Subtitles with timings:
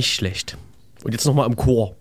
[0.00, 0.56] Nicht schlecht.
[1.04, 1.94] Und jetzt nochmal im Chor.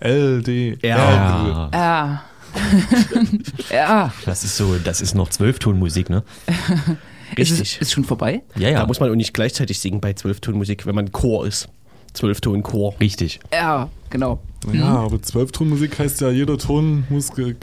[0.00, 0.80] LD.
[0.80, 1.68] Ja.
[1.72, 2.22] Ja.
[3.68, 4.12] ja.
[4.24, 6.22] Das ist so, das ist noch Zwölftonmusik, ne?
[7.36, 7.80] Ist es Richtig.
[7.80, 8.42] ist schon vorbei?
[8.54, 8.78] Ja, ja.
[8.78, 11.68] Da muss man auch nicht gleichzeitig singen bei Zwölftonmusik, wenn man Chor ist.
[12.12, 12.94] Zwölfton-Chor.
[13.00, 13.40] Richtig.
[13.52, 14.38] Ja, genau.
[14.72, 17.56] Ja, aber Zwölftonmusik heißt ja, jeder Ton muss ge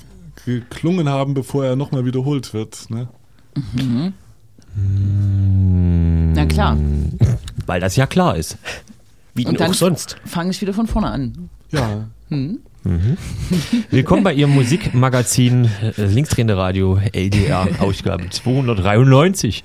[0.44, 2.90] geklungen haben, bevor er nochmal wiederholt wird.
[2.90, 3.08] Ne?
[6.34, 6.78] Na klar.
[7.66, 8.58] Weil das ja klar ist.
[9.34, 10.18] Wie Und denn dann auch sonst.
[10.26, 11.50] fange ich wieder von vorne an.
[11.72, 12.08] Ja,
[13.90, 15.66] Willkommen bei Ihrem Musikmagazin
[15.98, 19.64] äh, Linksdrehende Radio LDR Ausgabe 293.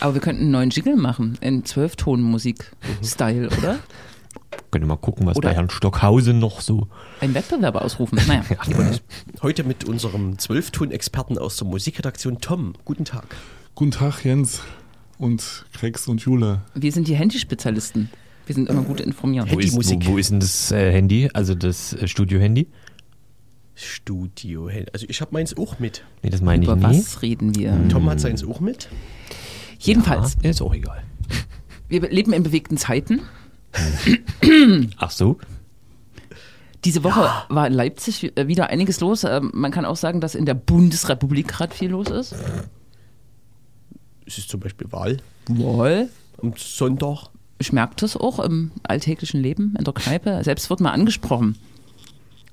[0.00, 3.78] Aber wir könnten einen neuen Jingle machen in Zwölfton-Musik-Style, oder?
[4.70, 6.88] Können wir mal gucken, was Oder- bei Herrn Stockhausen noch so.
[7.20, 8.20] Ein Wettbewerb ausrufen.
[8.26, 8.42] Naja.
[8.66, 9.02] Nicht.
[9.42, 12.74] Heute mit unserem Zwölfton-Experten aus der Musikredaktion Tom.
[12.84, 13.24] Guten Tag.
[13.74, 14.60] guten Tag Jens
[15.18, 16.62] und Krex und Jule.
[16.74, 18.10] Wir sind die Handyspezialisten.
[18.52, 19.50] Wir sind immer gut informiert.
[19.50, 21.30] Wo ist, wo, wo ist denn das äh, Handy?
[21.32, 22.68] Also das äh, Studio-Handy?
[23.74, 24.68] Studio.
[24.92, 26.04] Also ich habe meins auch mit.
[26.22, 26.98] Nee, das meine ich Über nie.
[26.98, 27.88] was reden wir?
[27.88, 28.90] Tom hat seins auch mit.
[29.78, 31.02] Jedenfalls, Ja, ist auch egal.
[31.88, 33.22] wir leben in bewegten Zeiten.
[34.98, 35.38] Ach so?
[36.84, 39.24] Diese Woche war in Leipzig äh, wieder einiges los.
[39.24, 42.34] Ähm, Man kann auch sagen, dass in der Bundesrepublik gerade viel los ist.
[44.26, 45.16] Es ist zum Beispiel Wahl
[45.48, 46.10] Wohl.
[46.42, 47.28] am Sonntag.
[47.62, 50.42] Ich merke das auch im alltäglichen Leben, in der Kneipe.
[50.42, 51.56] Selbst wird mal angesprochen.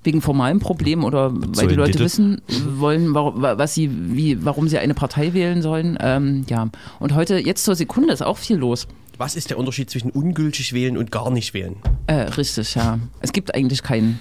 [0.03, 2.43] Wegen formalen Problemen oder weil so die Leute wissen
[2.77, 5.97] wollen, warum, was sie, wie, warum sie eine Partei wählen sollen.
[5.99, 6.69] Ähm, ja.
[6.99, 8.87] Und heute, jetzt zur Sekunde, ist auch viel los.
[9.17, 11.77] Was ist der Unterschied zwischen ungültig wählen und gar nicht wählen?
[12.05, 12.99] Äh, richtig, ja.
[13.19, 14.19] Es gibt eigentlich keinen.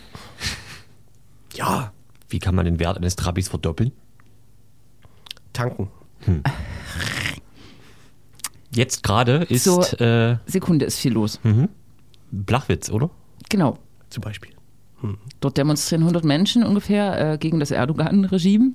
[1.54, 1.92] Ja,
[2.30, 3.92] Wie kann man den Wert eines Trabis verdoppeln?
[5.52, 5.88] tanken.
[8.78, 9.82] Jetzt gerade ist So.
[9.82, 11.40] äh, Sekunde ist viel los.
[12.30, 13.10] Blachwitz, oder?
[13.48, 13.78] Genau.
[14.08, 14.52] Zum Beispiel.
[15.40, 18.72] Dort demonstrieren 100 Menschen ungefähr äh, gegen das Erdogan-Regime.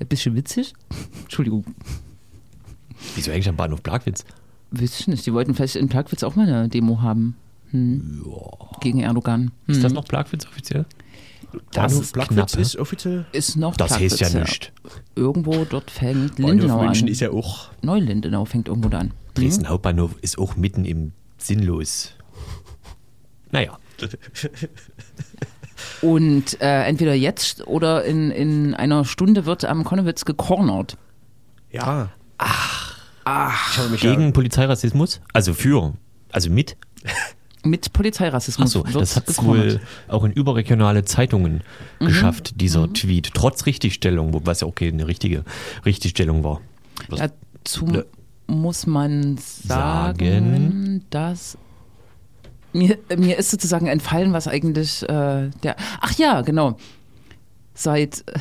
[0.00, 0.72] Ein bisschen witzig.
[1.22, 1.64] Entschuldigung,
[3.14, 4.24] Wieso eigentlich am Bahnhof Blachwitz?
[4.70, 5.24] weiß ich nicht.
[5.26, 7.36] Die wollten vielleicht in Plagwitz auch mal eine Demo haben.
[7.70, 8.24] Hm.
[8.80, 9.50] Gegen Erdogan.
[9.66, 9.74] Hm.
[9.74, 10.84] Ist das noch Blachwitz offiziell?
[11.72, 12.60] Das Bahnhof ist knapp, ne?
[12.60, 13.26] ist offiziell.
[13.32, 14.72] ist noch Das heißt ja Plagwitz, nicht.
[15.16, 17.12] Irgendwo dort fängt Bahnhof Lindenau München an.
[17.12, 17.70] ist ja auch.
[17.82, 19.12] Neulindenau fängt irgendwo da an.
[19.34, 22.12] Dresden Hauptbahnhof ist auch mitten im Sinnlos.
[23.50, 23.78] Naja,
[26.00, 30.96] Und äh, entweder jetzt oder in, in einer Stunde wird am Konnewitz gekornert.
[31.70, 32.10] Ja.
[32.38, 32.98] Ach.
[33.24, 33.78] Ach.
[34.00, 35.20] Gegen ja, Polizeirassismus?
[35.32, 35.94] Also für,
[36.32, 36.76] also mit?
[37.64, 41.62] Mit Polizeirassismus Achso, wird das hat es wohl auch in überregionale Zeitungen
[42.00, 42.06] Mhm.
[42.06, 43.30] geschafft, dieser Tweet.
[43.34, 45.44] Trotz Richtigstellung, was ja okay eine richtige
[45.84, 46.60] Richtigstellung war.
[47.08, 47.20] Was-
[47.64, 48.06] Dazu Ne.
[48.46, 51.04] muss man sagen, Sagen.
[51.10, 51.58] dass
[52.72, 55.76] mir, mir ist sozusagen entfallen, was eigentlich äh, der.
[56.00, 56.76] Ach ja, genau.
[57.80, 58.32] Seit äh,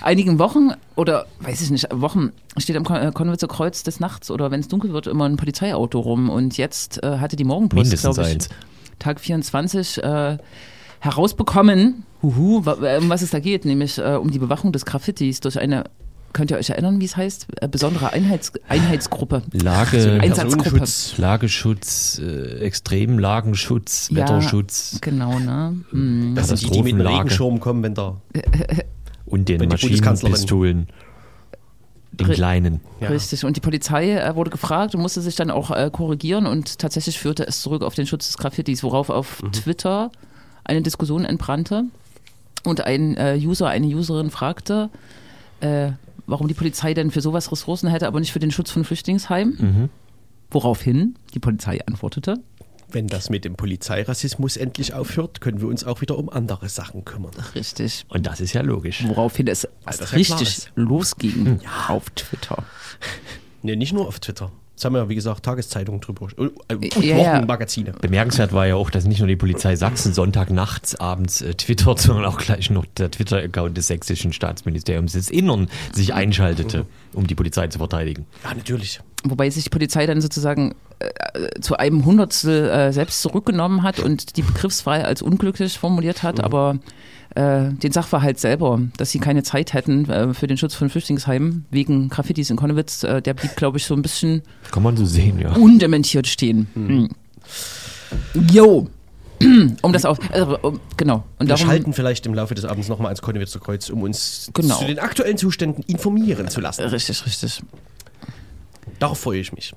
[0.00, 3.12] einigen Wochen oder weiß ich nicht, Wochen steht am Kon- äh,
[3.46, 7.18] Kreuz des Nachts oder wenn es dunkel wird immer ein Polizeiauto rum und jetzt äh,
[7.18, 8.48] hatte die Morgenpost, glaube ich, eins.
[9.00, 10.38] Tag 24 äh,
[11.00, 15.40] herausbekommen, huhu, wa- um was es da geht, nämlich äh, um die Bewachung des Graffitis
[15.40, 15.84] durch eine,
[16.34, 19.42] könnt ihr euch erinnern, wie es heißt, äh, besondere Einheits Einheitsgruppe.
[19.52, 20.62] Lage, Einsatzgruppe.
[20.62, 21.16] Personenschutz.
[21.16, 25.76] Lageschutz, äh, Extremlagenschutz, Ja, Wetterschutz Genau, ne?
[25.90, 26.34] Hm.
[26.34, 27.16] Das sind die, die mit Katastrophenlage.
[27.16, 28.20] Regenschirm kommen, wenn da.
[29.24, 30.88] und den Maschinenpistolen.
[32.12, 32.80] Den kleinen.
[33.00, 33.08] Ja.
[33.08, 33.44] Richtig.
[33.44, 37.18] Und die Polizei äh, wurde gefragt und musste sich dann auch äh, korrigieren und tatsächlich
[37.18, 40.12] führte es zurück auf den Schutz des Graffitis, worauf auf Twitter
[40.62, 41.84] eine Diskussion entbrannte
[42.64, 44.90] und ein äh, User, eine Userin fragte,
[45.60, 45.92] äh,
[46.26, 49.90] warum die Polizei denn für sowas Ressourcen hätte, aber nicht für den Schutz von Flüchtlingsheimen.
[50.50, 52.36] Woraufhin die Polizei antwortete,
[52.90, 57.04] Wenn das mit dem Polizeirassismus endlich aufhört, können wir uns auch wieder um andere Sachen
[57.04, 57.32] kümmern.
[57.54, 59.02] richtig, Und das ist ja logisch.
[59.08, 60.72] woraufhin es das ja klar richtig ist.
[60.76, 62.62] losging auf Twitter.
[63.62, 64.52] Ne, nicht nur auf Twitter.
[64.74, 66.28] Das haben wir, wie gesagt, Tageszeitungen drüber.
[66.36, 67.16] äh, Und Ja, ja.
[67.16, 67.92] Wochenmagazine.
[68.00, 72.24] Bemerkenswert war ja auch, dass nicht nur die Polizei Sachsen Sonntagnachts abends äh, twittert, sondern
[72.24, 77.68] auch gleich noch der Twitter-Account des sächsischen Staatsministeriums des Innern sich einschaltete, um die Polizei
[77.68, 78.26] zu verteidigen.
[78.42, 79.00] Ja, natürlich.
[79.22, 81.06] Wobei sich die Polizei dann sozusagen äh,
[81.38, 86.40] äh, zu einem Hundertstel äh, selbst zurückgenommen hat und die Begriffswahl als unglücklich formuliert hat,
[86.40, 86.78] aber
[87.34, 91.66] äh, den Sachverhalt selber, dass sie keine Zeit hätten äh, für den Schutz von Flüchtlingsheimen
[91.70, 95.04] wegen Graffitis in Konnewitz, äh, der blieb, glaube ich, so ein bisschen Kann man so
[95.04, 95.52] sehen, ja.
[95.54, 96.68] undementiert stehen.
[96.74, 97.08] Hm.
[98.52, 98.88] Jo.
[99.82, 101.24] Um das auf, also, um, genau.
[101.38, 104.48] Und Wir darum, schalten vielleicht im Laufe des Abends nochmal ans Konnewitzer Kreuz, um uns
[104.54, 104.78] Genau.
[104.78, 106.82] zu den aktuellen Zuständen informieren zu lassen.
[106.84, 107.60] richtig, richtig.
[109.00, 109.74] Darauf freue ich mich.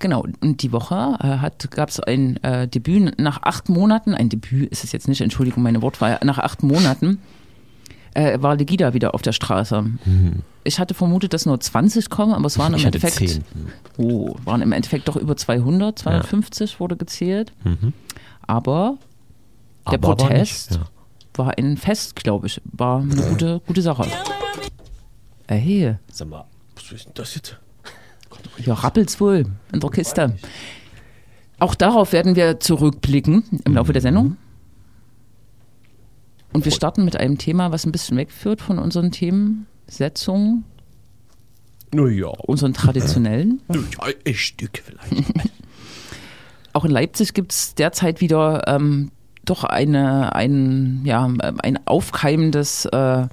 [0.00, 4.70] Genau, und die Woche äh, gab es ein äh, Debüt nach acht Monaten, ein Debüt
[4.70, 7.18] ist es jetzt nicht, Entschuldigung, meine Wortwahl, nach acht Monaten
[8.14, 9.82] äh, war Legida wieder auf der Straße.
[9.82, 10.42] Mhm.
[10.64, 13.44] Ich hatte vermutet, dass nur 20 kommen, aber es waren im Endeffekt, 10.
[13.96, 16.80] Oh, waren im Endeffekt doch über 200, 250 ja.
[16.80, 17.52] wurde gezählt.
[17.64, 17.92] Mhm.
[18.46, 18.98] Aber
[19.86, 20.88] der aber Protest war, nicht,
[21.36, 21.44] ja.
[21.44, 24.06] war, ein Fest, glaube ich, war eine gute, gute Sache.
[25.46, 25.96] Hey.
[26.12, 27.56] Sag mal, was ist denn das jetzt?
[28.58, 30.36] Ja, rappelt's wohl in der Kiste.
[31.58, 34.36] Auch darauf werden wir zurückblicken im Laufe der Sendung.
[36.52, 40.64] Und wir starten mit einem Thema, was ein bisschen wegführt von unseren Themensetzungen.
[41.92, 42.28] Naja.
[42.28, 43.60] Unseren traditionellen.
[43.72, 43.80] Ja,
[44.24, 45.32] ein Stück vielleicht.
[46.72, 49.10] Auch in Leipzig gibt es derzeit wieder ähm,
[49.44, 53.26] doch eine, ein, ja, ein aufkeimendes äh,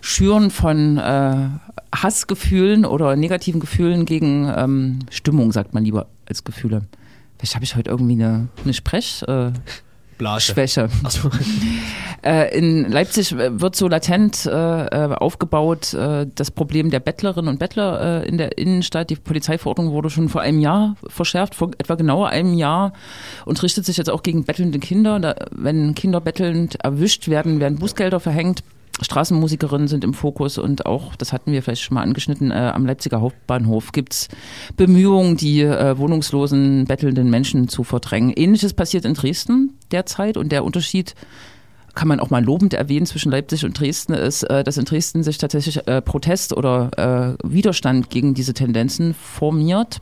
[0.00, 1.48] Schüren von äh,
[1.94, 6.82] Hassgefühlen oder negativen Gefühlen gegen ähm, Stimmung, sagt man lieber als Gefühle.
[7.38, 9.22] Vielleicht habe ich heute irgendwie eine, eine Sprech.
[9.26, 9.52] Äh,
[10.38, 10.88] Schwäche.
[11.08, 11.30] So.
[12.22, 17.58] Äh, in Leipzig wird so latent äh, äh, aufgebaut äh, das Problem der Bettlerinnen und
[17.58, 19.08] Bettler in der Innenstadt.
[19.08, 22.92] Die Polizeiverordnung wurde schon vor einem Jahr verschärft, vor etwa genau einem Jahr
[23.46, 25.18] und richtet sich jetzt auch gegen bettelnde Kinder.
[25.18, 28.62] Da, wenn Kinder bettelnd erwischt werden, werden Bußgelder verhängt.
[29.02, 32.86] Straßenmusikerinnen sind im Fokus und auch, das hatten wir vielleicht schon mal angeschnitten, äh, am
[32.86, 34.28] Leipziger Hauptbahnhof gibt es
[34.76, 38.32] Bemühungen, die äh, wohnungslosen, bettelnden Menschen zu verdrängen.
[38.34, 41.14] Ähnliches passiert in Dresden derzeit und der Unterschied
[41.94, 45.22] kann man auch mal lobend erwähnen zwischen Leipzig und Dresden ist, äh, dass in Dresden
[45.22, 50.00] sich tatsächlich äh, Protest oder äh, Widerstand gegen diese Tendenzen formiert,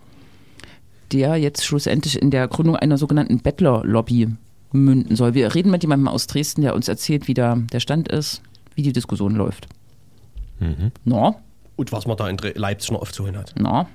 [1.13, 4.29] der jetzt schlussendlich in der Gründung einer sogenannten Bettler-Lobby
[4.73, 5.35] münden soll.
[5.35, 8.43] Wir reden mit jemandem aus Dresden, der uns erzählt, wie da der Stand ist
[8.79, 9.67] wie die Diskussion läuft.
[10.61, 10.93] Mhm.
[11.05, 11.35] Na?
[11.75, 13.53] Und was man da in Leipzig noch aufzuholen hat.
[13.59, 13.89] Na?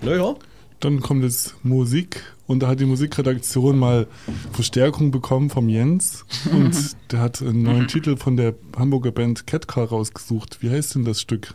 [0.00, 0.34] Naja.
[0.80, 4.08] Dann kommt jetzt Musik und da hat die Musikredaktion mal
[4.50, 9.84] Verstärkung bekommen vom Jens und der hat einen neuen Titel von der Hamburger Band Catcar
[9.84, 10.60] rausgesucht.
[10.60, 11.54] Wie heißt denn das Stück?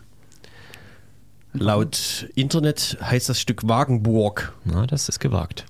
[1.52, 4.54] Laut Internet heißt das Stück Wagenburg.
[4.64, 5.66] Na, das ist gewagt.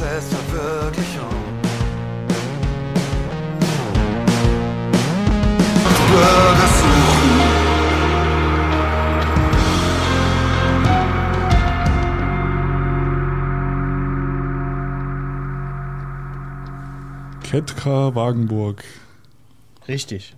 [0.00, 1.28] Selbstverwirklichung.
[6.08, 7.30] Bürger suchen.
[17.42, 18.82] Ketka Wagenburg.
[19.86, 20.34] Richtig.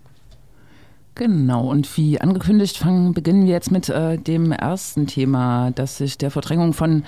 [1.15, 6.19] Genau, und wie angekündigt, fangen, beginnen wir jetzt mit äh, dem ersten Thema, das sich
[6.19, 7.05] der Verdrängung von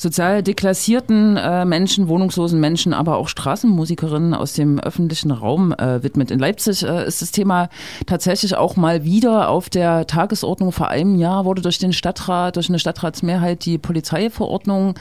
[0.00, 6.30] sozial deklassierten äh, Menschen, wohnungslosen Menschen, aber auch Straßenmusikerinnen aus dem öffentlichen Raum äh, widmet.
[6.30, 7.68] In Leipzig äh, ist das Thema
[8.06, 10.72] tatsächlich auch mal wieder auf der Tagesordnung.
[10.72, 14.94] Vor einem Jahr wurde durch den Stadtrat, durch eine Stadtratsmehrheit die Polizeiverordnung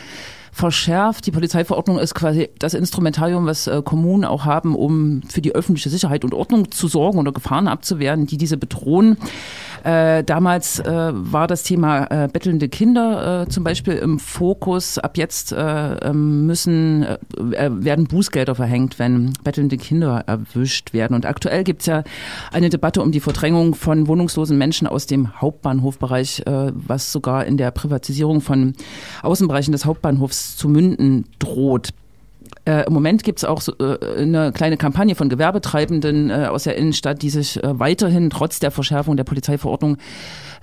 [0.52, 1.26] verschärft.
[1.26, 5.90] Die Polizeiverordnung ist quasi das Instrumentarium, was äh, Kommunen auch haben, um für die öffentliche
[5.90, 9.18] Sicherheit und Ordnung zu sorgen oder Gefahren abzuwehren, die diese bedrohen.
[9.84, 14.98] Äh, damals äh, war das Thema äh, bettelnde Kinder äh, zum Beispiel im Fokus.
[14.98, 17.18] Ab jetzt äh, ähm, müssen äh,
[17.72, 21.16] werden Bußgelder verhängt, wenn bettelnde Kinder erwischt werden.
[21.16, 22.04] Und aktuell gibt es ja
[22.52, 27.72] eine Debatte um die Verdrängung von wohnungslosen Menschen aus dem Hauptbahnhofbereich, was sogar in der
[27.72, 28.74] Privatisierung von
[29.22, 31.90] Außenbereichen des Hauptbahnhofs zu münden droht.
[32.66, 36.64] Äh, Im Moment gibt es auch so, äh, eine kleine Kampagne von Gewerbetreibenden äh, aus
[36.64, 39.98] der Innenstadt, die sich äh, weiterhin trotz der Verschärfung der Polizeiverordnung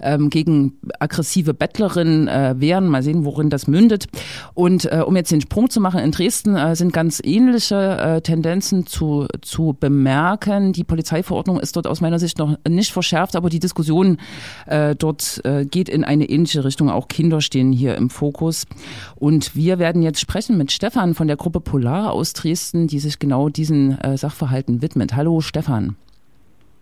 [0.00, 2.88] ähm, gegen aggressive Bettlerinnen äh, wehren.
[2.88, 4.06] Mal sehen, worin das mündet.
[4.54, 8.20] Und äh, um jetzt den Sprung zu machen, in Dresden äh, sind ganz ähnliche äh,
[8.20, 10.72] Tendenzen zu, zu bemerken.
[10.72, 14.18] Die Polizeiverordnung ist dort aus meiner Sicht noch nicht verschärft, aber die Diskussion
[14.66, 16.90] äh, dort äh, geht in eine ähnliche Richtung.
[16.90, 18.66] Auch Kinder stehen hier im Fokus.
[19.14, 23.18] Und wir werden jetzt sprechen mit Stefan von der Gruppe Polar aus Dresden, die sich
[23.18, 25.14] genau diesen äh, Sachverhalten widmet.
[25.14, 25.96] Hallo Stefan.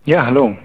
[0.05, 0.55] Ja, hallo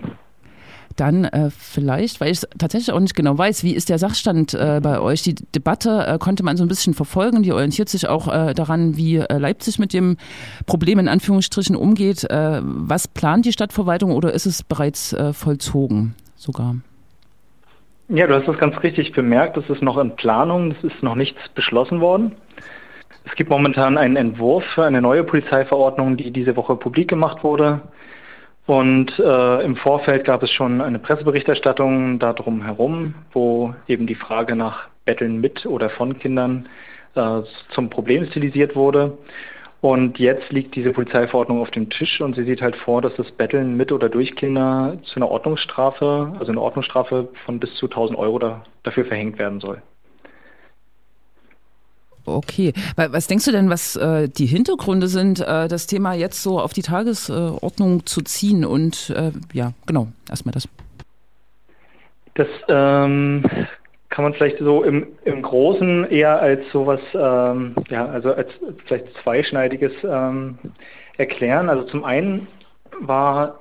[1.00, 4.80] dann äh, vielleicht, weil ich tatsächlich auch nicht genau weiß, wie ist der Sachstand äh,
[4.83, 5.23] bei euch?
[5.23, 8.97] Die Debatte äh, konnte man so ein bisschen verfolgen, die orientiert sich auch äh, daran,
[8.97, 10.19] wie äh, Leipzig mit dem
[10.66, 12.25] Problem in Anführungsstrichen umgeht.
[12.30, 16.76] Äh, was plant die Stadtverwaltung oder ist es bereits vollzogen sogar?
[18.09, 19.57] Ja, du hast das ganz richtig bemerkt.
[19.57, 22.33] Das ist noch in Planung, es ist noch nichts beschlossen worden.
[23.25, 27.80] Es gibt momentan einen Entwurf für eine neue Polizeiverordnung, die diese Woche publik gemacht wurde.
[28.66, 34.54] Und äh, im Vorfeld gab es schon eine Presseberichterstattung darum herum, wo eben die Frage
[34.54, 36.68] nach Betteln mit oder von Kindern
[37.14, 37.40] äh,
[37.70, 39.18] zum Problem stilisiert wurde.
[39.80, 43.30] Und jetzt liegt diese Polizeiverordnung auf dem Tisch und sie sieht halt vor, dass das
[43.32, 48.18] Betteln mit oder durch Kinder zu einer Ordnungsstrafe, also eine Ordnungsstrafe von bis zu 1000
[48.18, 49.80] Euro da, dafür verhängt werden soll.
[52.37, 52.72] Okay.
[52.96, 56.72] Was denkst du denn, was äh, die Hintergründe sind, äh, das Thema jetzt so auf
[56.72, 58.64] die Tagesordnung zu ziehen?
[58.64, 60.68] Und äh, ja, genau, erstmal das.
[62.34, 63.44] Das ähm,
[64.08, 68.49] kann man vielleicht so im, im Großen eher als sowas, ähm, ja, also als
[68.87, 70.58] vielleicht zweischneidiges ähm,
[71.16, 71.68] erklären.
[71.68, 72.46] Also zum einen
[73.00, 73.58] war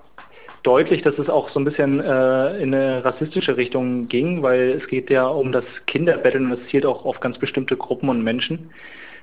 [0.63, 4.87] deutlich, dass es auch so ein bisschen äh, in eine rassistische Richtung ging, weil es
[4.87, 8.69] geht ja um das Kinderbetteln und es zielt auch auf ganz bestimmte Gruppen und Menschen,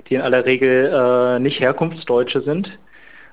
[0.09, 2.71] die in aller Regel äh, nicht Herkunftsdeutsche sind,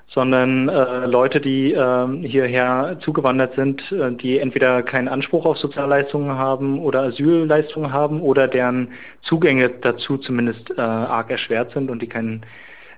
[0.10, 6.38] sondern äh, Leute, die äh, hierher zugewandert sind, äh, die entweder keinen Anspruch auf Sozialleistungen
[6.38, 8.89] haben oder Asylleistungen haben oder deren
[9.24, 12.41] Zugänge dazu zumindest äh, arg erschwert sind und die keine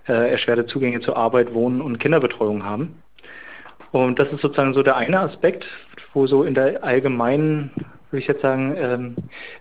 [0.08, 2.96] äh, erschwerte Zugänge zur Arbeit, Wohnen und Kinderbetreuung haben.
[3.96, 5.66] Und das ist sozusagen so der eine Aspekt,
[6.14, 7.72] wo so in der allgemeinen,
[8.12, 9.16] würde ich jetzt sagen, ähm,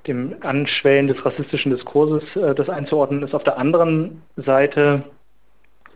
[0.09, 3.33] dem Anschwellen des rassistischen Diskurses äh, das einzuordnen ist.
[3.33, 5.05] Auf der anderen Seite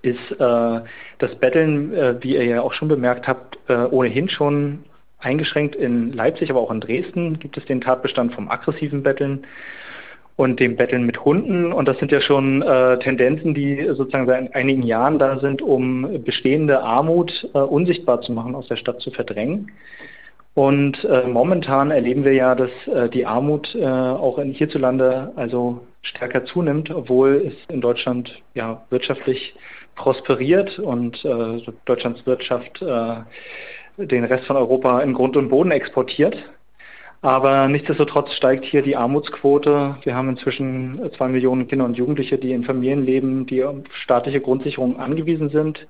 [0.02, 0.80] ist äh,
[1.18, 4.84] das Betteln, äh, wie ihr ja auch schon bemerkt habt, äh, ohnehin schon
[5.18, 9.48] eingeschränkt in Leipzig, aber auch in Dresden gibt es den Tatbestand vom aggressiven Betteln
[10.38, 11.72] und dem Betteln mit Hunden.
[11.72, 16.22] Und das sind ja schon äh, Tendenzen, die sozusagen seit einigen Jahren da sind, um
[16.22, 19.72] bestehende Armut äh, unsichtbar zu machen, aus der Stadt zu verdrängen.
[20.54, 25.80] Und äh, momentan erleben wir ja, dass äh, die Armut äh, auch in hierzulande also
[26.02, 29.56] stärker zunimmt, obwohl es in Deutschland ja wirtschaftlich
[29.96, 36.36] prosperiert und äh, Deutschlands Wirtschaft den Rest von Europa in Grund und Boden exportiert.
[37.20, 39.96] Aber nichtsdestotrotz steigt hier die Armutsquote.
[40.02, 44.40] Wir haben inzwischen zwei Millionen Kinder und Jugendliche, die in Familien leben, die auf staatliche
[44.40, 45.86] Grundsicherung angewiesen sind.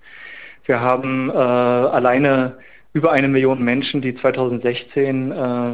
[0.64, 2.56] Wir haben äh, alleine
[2.94, 5.72] über eine Million Menschen, die 2016 äh,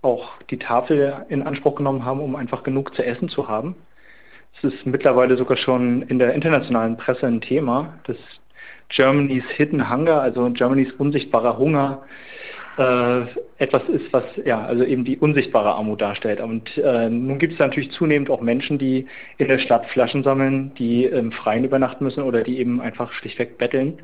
[0.00, 3.74] auch die Tafel in Anspruch genommen haben, um einfach genug zu essen zu haben.
[4.56, 8.16] Es ist mittlerweile sogar schon in der internationalen Presse ein Thema, dass
[8.88, 12.02] Germany's Hidden Hunger, also Germany's unsichtbarer Hunger,
[12.76, 13.22] äh,
[13.58, 16.40] etwas ist, was ja also eben die unsichtbare Armut darstellt.
[16.40, 19.06] Und äh, nun gibt es natürlich zunehmend auch Menschen, die
[19.38, 23.58] in der Stadt Flaschen sammeln, die im Freien übernachten müssen oder die eben einfach schlichtweg
[23.58, 23.98] betteln.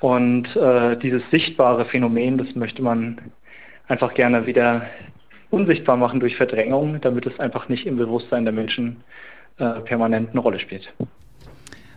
[0.00, 3.20] Und äh, dieses sichtbare Phänomen, das möchte man
[3.86, 4.82] einfach gerne wieder
[5.50, 9.04] unsichtbar machen durch Verdrängung, damit es einfach nicht im Bewusstsein der Menschen
[9.58, 10.92] äh, permanent eine Rolle spielt.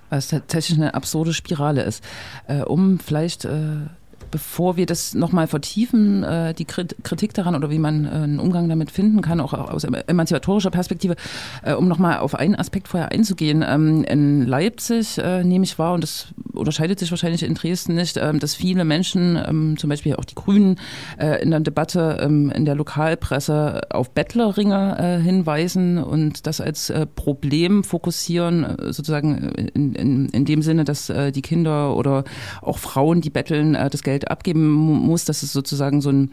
[0.09, 2.03] Was tatsächlich eine absurde Spirale ist.
[2.47, 3.87] Äh, um vielleicht äh,
[4.31, 8.69] bevor wir das nochmal vertiefen, äh, die Kritik daran oder wie man äh, einen Umgang
[8.69, 11.15] damit finden kann, auch aus emanzipatorischer Perspektive,
[11.63, 13.63] äh, um nochmal auf einen Aspekt vorher einzugehen.
[13.67, 18.17] Ähm, in Leipzig äh, nehme ich wahr, und das unterscheidet sich wahrscheinlich in Dresden nicht,
[18.17, 20.79] ähm, dass viele Menschen, ähm, zum Beispiel auch die Grünen,
[21.17, 26.89] äh, in der Debatte ähm, in der Lokalpresse auf Bettlerringe äh, hinweisen und das als
[26.89, 32.23] äh, Problem fokussieren, äh, sozusagen in, in, in dem Sinne, dass äh, die Kinder oder
[32.61, 36.31] auch Frauen, die betteln, äh, das Geld Geld abgeben muss, dass es sozusagen so ein,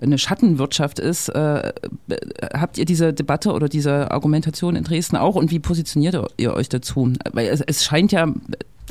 [0.00, 1.28] eine Schattenwirtschaft ist.
[1.30, 1.72] Äh,
[2.54, 6.68] habt ihr diese Debatte oder diese Argumentation in Dresden auch und wie positioniert ihr euch
[6.68, 7.12] dazu?
[7.32, 8.28] Weil es, es scheint ja,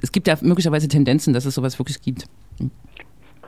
[0.01, 2.25] es gibt ja möglicherweise Tendenzen, dass es sowas wirklich gibt.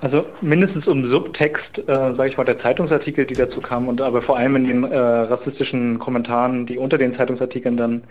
[0.02, 4.22] Also mindestens um Subtext, äh, sage ich mal, der Zeitungsartikel, die dazu kamen, und aber
[4.22, 8.04] vor allem in den äh, rassistischen Kommentaren, die unter den Zeitungsartikeln dann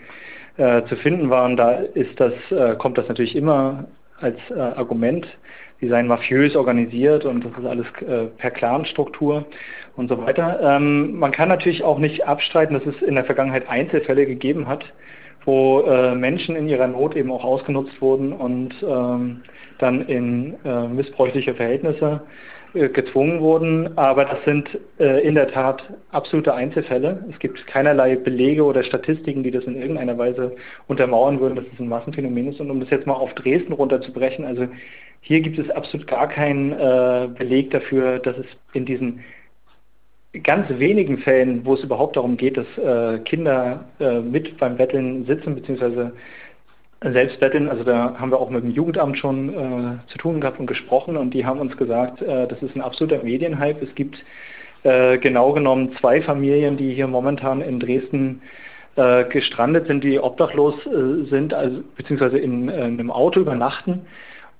[0.57, 3.85] äh, zu finden waren, da ist das, äh, kommt das natürlich immer
[4.19, 5.27] als äh, Argument
[5.83, 9.45] die seien mafiös organisiert und das ist alles äh, per Clanstruktur
[9.97, 10.59] und so weiter.
[10.61, 14.85] Ähm, man kann natürlich auch nicht abstreiten, dass es in der Vergangenheit Einzelfälle gegeben hat,
[15.43, 19.41] wo äh, Menschen in ihrer Not eben auch ausgenutzt wurden und ähm,
[19.79, 22.21] dann in äh, missbräuchliche Verhältnisse
[22.73, 23.97] gezwungen wurden.
[23.97, 24.67] Aber das sind
[24.99, 27.23] äh, in der Tat absolute Einzelfälle.
[27.31, 30.55] Es gibt keinerlei Belege oder Statistiken, die das in irgendeiner Weise
[30.87, 32.59] untermauern würden, dass es ein Massenphänomen ist.
[32.59, 34.67] Und um das jetzt mal auf Dresden runterzubrechen, also
[35.21, 39.23] hier gibt es absolut gar keinen äh, Beleg dafür, dass es in diesen
[40.41, 45.25] ganz wenigen Fällen, wo es überhaupt darum geht, dass äh, Kinder äh, mit beim Betteln
[45.25, 46.09] sitzen bzw.
[47.11, 50.59] selbst betteln, also da haben wir auch mit dem Jugendamt schon äh, zu tun gehabt
[50.59, 53.83] und gesprochen und die haben uns gesagt, äh, das ist ein absoluter Medienhype.
[53.83, 54.23] Es gibt
[54.83, 58.41] äh, genau genommen zwei Familien, die hier momentan in Dresden
[59.29, 64.05] gestrandet sind, die obdachlos sind, also beziehungsweise in, in einem Auto übernachten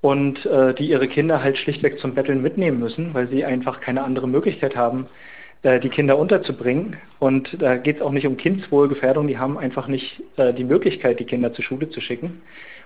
[0.02, 4.04] und äh, die ihre Kinder halt schlichtweg zum Betteln mitnehmen müssen, weil sie einfach keine
[4.04, 5.33] andere Möglichkeit haben, äh,
[5.64, 6.98] die Kinder unterzubringen.
[7.20, 11.20] Und da geht es auch nicht um Kindswohlgefährdung, die haben einfach nicht äh, die Möglichkeit,
[11.20, 12.42] die Kinder zur Schule zu schicken.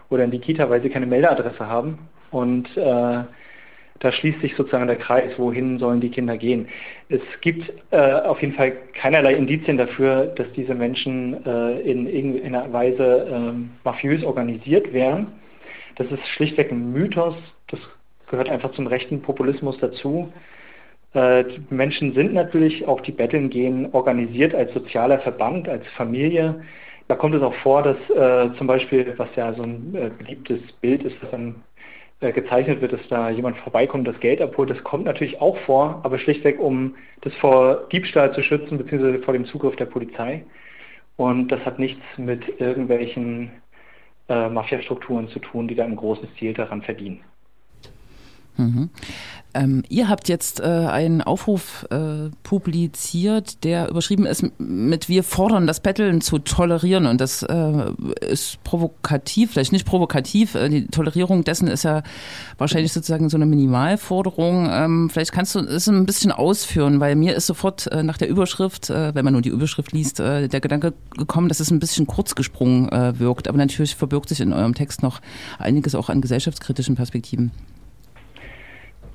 [0.10, 2.00] oder in die Kita, weil sie keine Meldeadresse haben.
[2.32, 3.24] Und äh,
[4.00, 6.68] da schließt sich sozusagen der Kreis, wohin sollen die Kinder gehen.
[7.10, 12.72] Es gibt äh, auf jeden Fall keinerlei Indizien dafür, dass diese Menschen äh, in irgendeiner
[12.72, 13.54] Weise äh,
[13.84, 15.28] mafiös organisiert wären.
[15.96, 17.36] Das ist schlichtweg ein Mythos,
[17.70, 17.80] das
[18.30, 20.32] gehört einfach zum rechten Populismus dazu.
[21.14, 26.64] Äh, die Menschen sind natürlich, auch die Betteln gehen, organisiert als sozialer Verband, als Familie.
[27.08, 30.60] Da kommt es auch vor, dass äh, zum Beispiel, was ja so ein äh, beliebtes
[30.82, 31.64] Bild ist, was dann
[32.20, 34.70] äh, gezeichnet wird, dass da jemand vorbeikommt, das Geld abholt.
[34.70, 39.34] Das kommt natürlich auch vor, aber schlichtweg, um das vor Diebstahl zu schützen, beziehungsweise vor
[39.34, 40.44] dem Zugriff der Polizei.
[41.16, 43.52] Und das hat nichts mit irgendwelchen
[44.30, 47.22] äh, Mafiastrukturen zu tun, die da im großen Stil daran verdienen.
[48.58, 48.90] Mhm.
[49.58, 55.66] Ähm, ihr habt jetzt äh, einen Aufruf äh, publiziert, der überschrieben ist mit Wir fordern
[55.66, 57.08] das Betteln zu tolerieren.
[57.08, 60.54] Und das äh, ist provokativ, vielleicht nicht provokativ.
[60.54, 62.04] Äh, die Tolerierung dessen ist ja
[62.58, 64.70] wahrscheinlich sozusagen so eine Minimalforderung.
[64.70, 68.30] Ähm, vielleicht kannst du es ein bisschen ausführen, weil mir ist sofort äh, nach der
[68.30, 72.08] Überschrift, äh, wenn man nur die Überschrift liest, der Gedanke gekommen, dass es ein bisschen
[72.08, 73.48] kurz gesprungen wirkt.
[73.48, 75.22] Aber natürlich verbirgt sich in eurem Text noch
[75.60, 77.52] einiges auch an gesellschaftskritischen Perspektiven.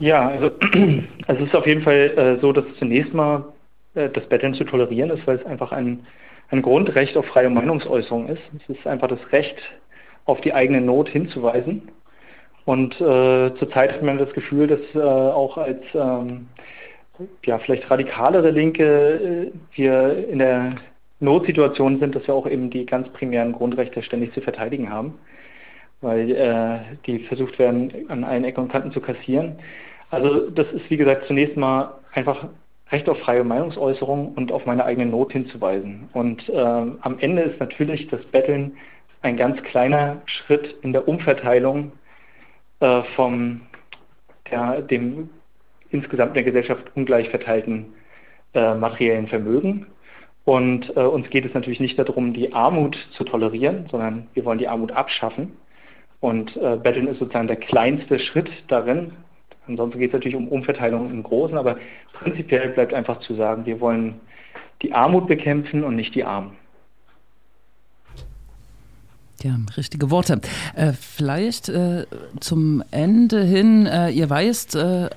[0.02, 0.50] Ja, also,
[1.28, 3.44] also es ist auf jeden Fall äh, so, dass zunächst mal
[3.94, 6.04] äh, das Betteln zu tolerieren ist, weil es einfach ein,
[6.50, 8.42] ein Grundrecht auf freie Meinungsäußerung ist.
[8.68, 9.56] Es ist einfach das Recht,
[10.25, 11.88] auf die eigene Not hinzuweisen.
[12.64, 16.49] Und äh, zurzeit hat man das Gefühl, dass äh, auch als ähm,
[17.44, 20.76] ja, vielleicht radikalere Linke äh, wir in der
[21.21, 25.15] Notsituation sind, dass wir auch eben die ganz primären Grundrechte ständig zu verteidigen haben,
[26.00, 29.58] weil äh, die versucht werden, an allen Ecken und Kanten zu kassieren.
[30.13, 32.47] Also das ist, wie gesagt, zunächst mal einfach
[32.91, 36.11] Recht auf freie Meinungsäußerung und auf meine eigene Not hinzuweisen.
[36.13, 38.77] Und äh, am Ende ist natürlich das Betteln
[39.23, 41.93] ein ganz kleiner Schritt in der Umverteilung
[42.81, 43.63] äh, vom
[44.51, 45.31] der, dem
[45.89, 47.95] insgesamt in der Gesellschaft ungleich verteilten
[48.53, 49.87] äh, materiellen Vermögen.
[50.45, 54.59] Und äh, uns geht es natürlich nicht darum, die Armut zu tolerieren, sondern wir wollen
[54.59, 55.57] die Armut abschaffen.
[56.21, 59.13] Und äh, Betteln ist sozusagen der kleinste Schritt darin,
[59.69, 61.77] Ansonsten geht es natürlich um Umverteilung im Großen, aber
[62.13, 64.21] prinzipiell bleibt einfach zu sagen, wir wollen
[64.83, 66.53] die Armut bekämpfen und nicht die Armen.
[69.43, 70.41] Ja, richtige Worte.
[70.77, 72.07] Äh, vielleicht äh,
[72.39, 75.11] zum Ende hin, äh, ihr weißt, äh,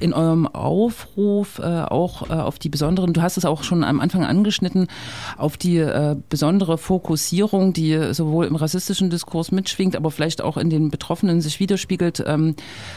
[0.00, 4.00] in eurem Aufruf äh, auch äh, auf die besonderen, du hast es auch schon am
[4.00, 4.88] Anfang angeschnitten,
[5.36, 10.70] auf die äh, besondere Fokussierung, die sowohl im rassistischen Diskurs mitschwingt, aber vielleicht auch in
[10.70, 12.54] den Betroffenen sich widerspiegelt, ähm,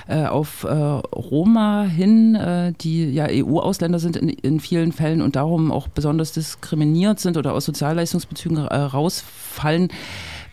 [0.08, 5.36] äh, auf äh, Roma hin, äh, die ja EU-Ausländer sind in, in vielen Fällen und
[5.36, 9.90] darum auch besonders diskriminiert sind oder aus Sozialleistungsbezügen rausfallen.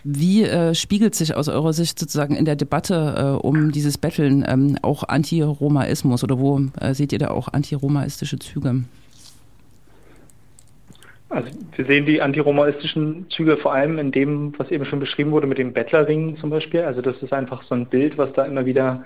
[0.08, 4.44] Wie äh, spiegelt sich aus eurer Sicht sozusagen in der Debatte äh, um dieses Betteln
[4.46, 8.84] ähm, auch Antiromaismus oder wo äh, seht ihr da auch antiromaistische Züge?
[11.28, 15.48] Also wir sehen die antiromaistischen Züge vor allem in dem, was eben schon beschrieben wurde
[15.48, 16.82] mit dem Bettlerring zum Beispiel.
[16.82, 19.04] Also das ist einfach so ein Bild, was da immer wieder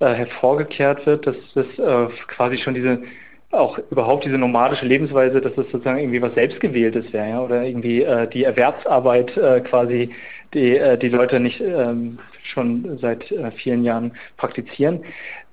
[0.00, 3.02] äh, hervorgekehrt wird, dass das äh, quasi schon diese
[3.50, 8.02] auch überhaupt diese nomadische Lebensweise, dass es sozusagen irgendwie was Selbstgewähltes wäre, ja, oder irgendwie
[8.02, 10.10] äh, die Erwerbsarbeit äh, quasi,
[10.52, 15.00] die äh, die Leute nicht ähm, schon seit äh, vielen Jahren praktizieren.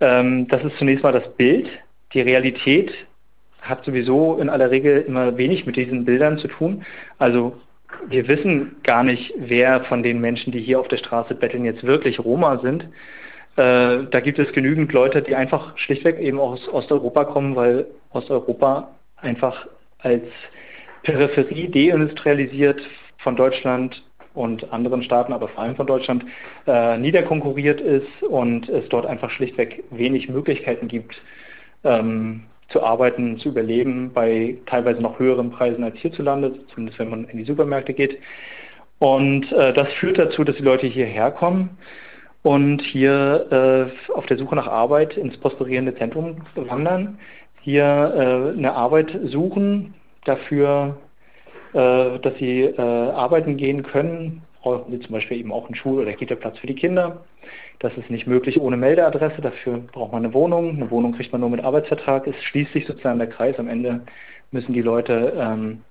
[0.01, 1.69] Ähm, das ist zunächst mal das Bild.
[2.13, 2.91] Die Realität
[3.61, 6.85] hat sowieso in aller Regel immer wenig mit diesen Bildern zu tun.
[7.17, 7.55] Also
[8.07, 11.83] wir wissen gar nicht, wer von den Menschen, die hier auf der Straße betteln, jetzt
[11.83, 12.85] wirklich Roma sind.
[13.55, 18.89] Äh, da gibt es genügend Leute, die einfach schlichtweg eben aus Osteuropa kommen, weil Osteuropa
[19.17, 19.67] einfach
[19.99, 20.23] als
[21.03, 22.81] Peripherie deindustrialisiert
[23.19, 26.25] von Deutschland und anderen Staaten, aber vor allem von Deutschland,
[26.67, 31.15] äh, niederkonkurriert ist und es dort einfach schlichtweg wenig Möglichkeiten gibt,
[31.85, 37.25] ähm, zu arbeiten, zu überleben, bei teilweise noch höheren Preisen als hierzulande, zumindest wenn man
[37.25, 38.17] in die Supermärkte geht.
[38.99, 41.77] Und äh, das führt dazu, dass die Leute hierher kommen
[42.45, 47.17] und hier äh, auf der Suche nach Arbeit ins prosperierende Zentrum wandern,
[47.61, 50.95] hier äh, eine Arbeit suchen, dafür,
[51.73, 56.03] äh, dass sie äh, arbeiten gehen können, brauchen sie zum Beispiel eben auch einen Schul-
[56.03, 57.25] oder Kita-Platz für die Kinder.
[57.79, 60.69] Das ist nicht möglich ohne Meldeadresse, dafür braucht man eine Wohnung.
[60.69, 62.27] Eine Wohnung kriegt man nur mit Arbeitsvertrag.
[62.27, 63.57] Es schließt sich sozusagen der Kreis.
[63.57, 64.01] Am Ende
[64.51, 65.81] müssen die Leute ähm,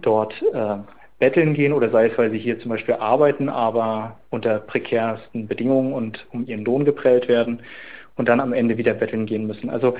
[0.00, 0.78] dort äh,
[1.18, 5.92] betteln gehen oder sei es, weil sie hier zum Beispiel arbeiten, aber unter prekärsten Bedingungen
[5.92, 7.60] und um ihren Lohn geprellt werden
[8.16, 9.70] und dann am Ende wieder betteln gehen müssen.
[9.70, 9.96] Also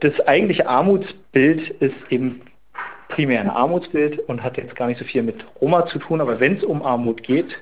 [0.00, 2.42] das eigentliche Armutsbild ist eben
[3.08, 6.40] primär ein Armutsbild und hat jetzt gar nicht so viel mit Roma zu tun, aber
[6.40, 7.56] wenn es um Armut geht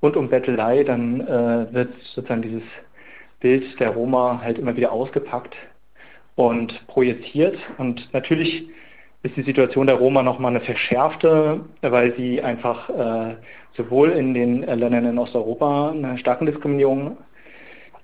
[0.00, 2.62] und um Bettelei, dann äh, wird sozusagen dieses
[3.40, 5.54] Bild der Roma halt immer wieder ausgepackt
[6.34, 7.56] und projiziert.
[7.78, 8.68] Und natürlich
[9.22, 13.34] ist die Situation der Roma nochmal eine verschärfte, weil sie einfach äh,
[13.76, 17.16] sowohl in den Ländern in Osteuropa einer starken Diskriminierung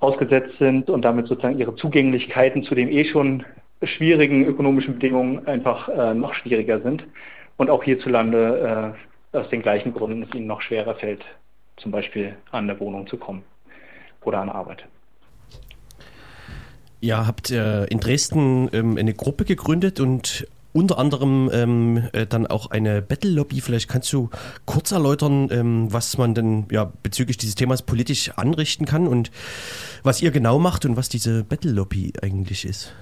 [0.00, 3.44] ausgesetzt sind und damit sozusagen ihre Zugänglichkeiten zu den eh schon
[3.82, 7.04] schwierigen ökonomischen Bedingungen einfach äh, noch schwieriger sind
[7.56, 8.94] und auch hierzulande
[9.32, 11.24] äh, aus den gleichen Gründen es ihnen noch schwerer fällt,
[11.76, 13.42] zum Beispiel an der Wohnung zu kommen
[14.22, 14.84] oder an Arbeit.
[17.00, 22.46] Ihr habt äh, in Dresden ähm, eine Gruppe gegründet und unter anderem ähm, äh, dann
[22.46, 23.60] auch eine Battle Lobby.
[23.60, 24.28] Vielleicht kannst du
[24.66, 29.30] kurz erläutern, ähm, was man denn ja, bezüglich dieses Themas politisch anrichten kann und
[30.02, 32.92] was ihr genau macht und was diese Battle Lobby eigentlich ist.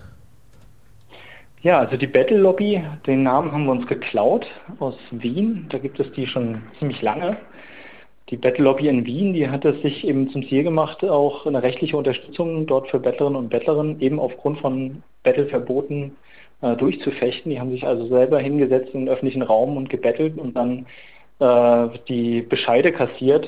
[1.63, 4.47] Ja, also die Battle Lobby, den Namen haben wir uns geklaut
[4.79, 5.67] aus Wien.
[5.71, 7.39] Da gibt es die schon ziemlich lange.
[8.29, 11.63] Die Battle Lobby in Wien, die hat es sich eben zum Ziel gemacht, auch eine
[11.63, 16.17] rechtliche Unterstützung dort für Bettlerinnen und Bettlerinnen eben aufgrund von Battleverboten
[16.63, 17.51] äh, durchzufechten.
[17.51, 20.87] Die haben sich also selber hingesetzt in den öffentlichen Raum und gebettelt und dann
[21.39, 23.47] äh, die Bescheide kassiert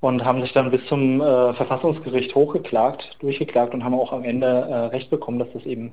[0.00, 4.46] und haben sich dann bis zum äh, Verfassungsgericht hochgeklagt, durchgeklagt und haben auch am Ende
[4.46, 5.92] äh, Recht bekommen, dass das eben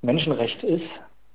[0.00, 0.86] Menschenrecht ist,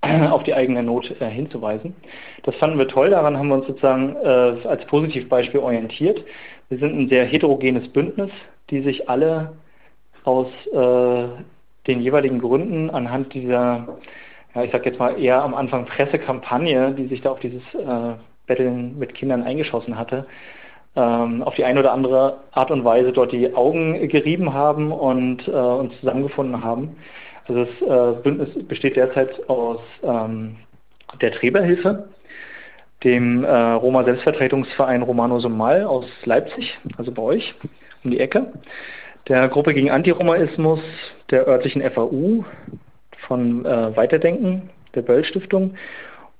[0.32, 1.96] auf die eigene Not äh, hinzuweisen.
[2.44, 6.24] Das fanden wir toll, daran haben wir uns sozusagen äh, als Positivbeispiel orientiert.
[6.70, 8.32] Wir sind ein sehr heterogenes Bündnis,
[8.70, 9.54] die sich alle
[10.24, 11.28] aus äh,
[11.88, 13.98] den jeweiligen Gründen anhand dieser,
[14.58, 18.16] ja, ich sag jetzt mal eher am Anfang Pressekampagne, die sich da auf dieses äh,
[18.48, 20.26] Betteln mit Kindern eingeschossen hatte,
[20.96, 25.48] ähm, auf die eine oder andere Art und Weise dort die Augen gerieben haben und
[25.48, 26.96] äh, uns zusammengefunden haben.
[27.48, 30.56] Also das äh, Bündnis besteht derzeit aus ähm,
[31.22, 32.10] der Träberhilfe,
[33.04, 37.54] dem äh, Roma Selbstvertretungsverein Romano Somal aus Leipzig, also bei euch
[38.04, 38.54] um die Ecke,
[39.28, 40.80] der Gruppe gegen Antiromaismus,
[41.30, 42.44] der örtlichen FAU
[43.28, 45.76] von äh, Weiterdenken, der Böll Stiftung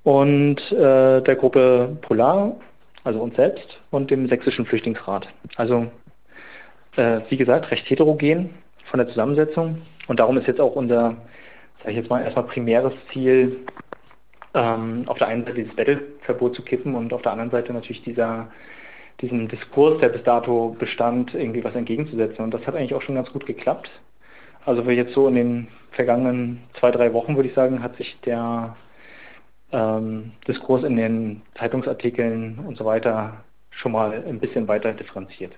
[0.04, 2.56] und äh, der Gruppe Polar,
[3.04, 5.28] also uns selbst und dem Sächsischen Flüchtlingsrat.
[5.56, 5.86] Also
[6.96, 8.50] äh, wie gesagt, recht heterogen
[8.90, 9.82] von der Zusammensetzung.
[10.08, 11.16] Und darum ist jetzt auch unser,
[11.78, 13.58] sage ich jetzt mal, erstmal primäres Ziel,
[14.54, 18.02] ähm, auf der einen Seite dieses Battleverbot zu kippen und auf der anderen Seite natürlich
[18.02, 18.48] dieser,
[19.20, 22.42] diesem Diskurs, der bis dato bestand, irgendwie was entgegenzusetzen.
[22.42, 23.90] Und das hat eigentlich auch schon ganz gut geklappt.
[24.64, 28.18] Also wir jetzt so in den vergangenen zwei, drei Wochen, würde ich sagen, hat sich
[28.24, 28.76] der
[29.72, 35.52] ähm, Diskurs in den Zeitungsartikeln und so weiter schon mal ein bisschen weiter differenziert.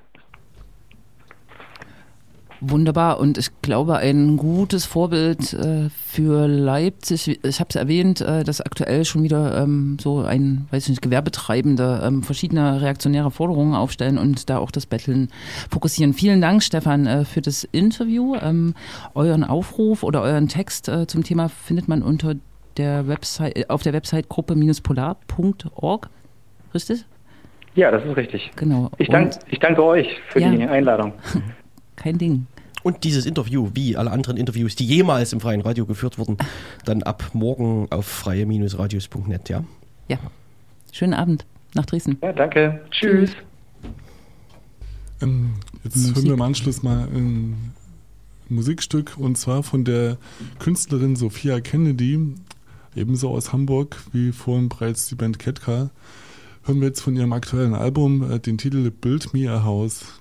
[2.62, 7.40] Wunderbar und ich glaube ein gutes Vorbild äh, für Leipzig.
[7.42, 11.01] Ich habe es erwähnt, äh, dass aktuell schon wieder ähm, so ein, weiß ich nicht,
[11.03, 15.31] Gewerbetreibende ähm, verschiedene reaktionäre Forderungen aufstellen und da auch das Betteln
[15.70, 16.12] fokussieren.
[16.12, 18.37] Vielen Dank, Stefan, äh, für das Interview.
[18.42, 18.75] Ähm,
[19.14, 22.35] euren Aufruf oder euren Text zum Thema findet man unter
[22.77, 26.09] der Website auf der Website gruppe-polar.org.
[26.75, 27.05] Richtig?
[27.75, 28.51] Ja, das ist richtig.
[28.57, 28.90] Genau.
[28.99, 30.51] Ich, dank, ich danke euch für Ja.
[30.51, 31.14] die Einladung.
[32.01, 32.47] Kein Ding.
[32.83, 36.39] Und dieses Interview, wie alle anderen Interviews, die jemals im freien Radio geführt wurden,
[36.87, 39.65] dann ab morgen auf freie-radios.net, ja?
[40.09, 40.19] Ja.
[40.91, 42.17] Schönen Abend nach Dresden.
[42.23, 42.81] Ja, danke.
[42.91, 43.33] Tschüss.
[45.21, 46.17] Ähm, jetzt Musik.
[46.17, 47.75] hören wir im Anschluss mal ein
[48.49, 50.17] Musikstück und zwar von der
[50.59, 52.35] Künstlerin Sophia Kennedy,
[52.97, 55.91] ebenso aus Hamburg wie vorhin bereits die Band Ketka.
[56.65, 60.20] Hören wir jetzt von ihrem aktuellen Album äh, den Titel Build Me a House.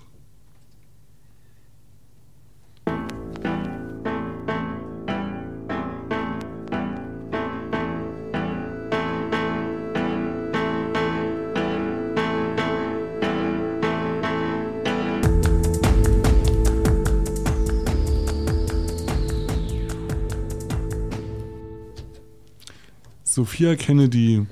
[23.40, 24.46] Sophia Kennedy,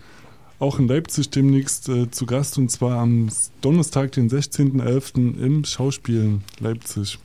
[0.59, 3.27] auch in Leipzig demnächst äh, zu Gast und zwar am
[3.59, 5.37] Donnerstag, den 16.11.
[5.37, 7.19] im Schauspiel Leipzig.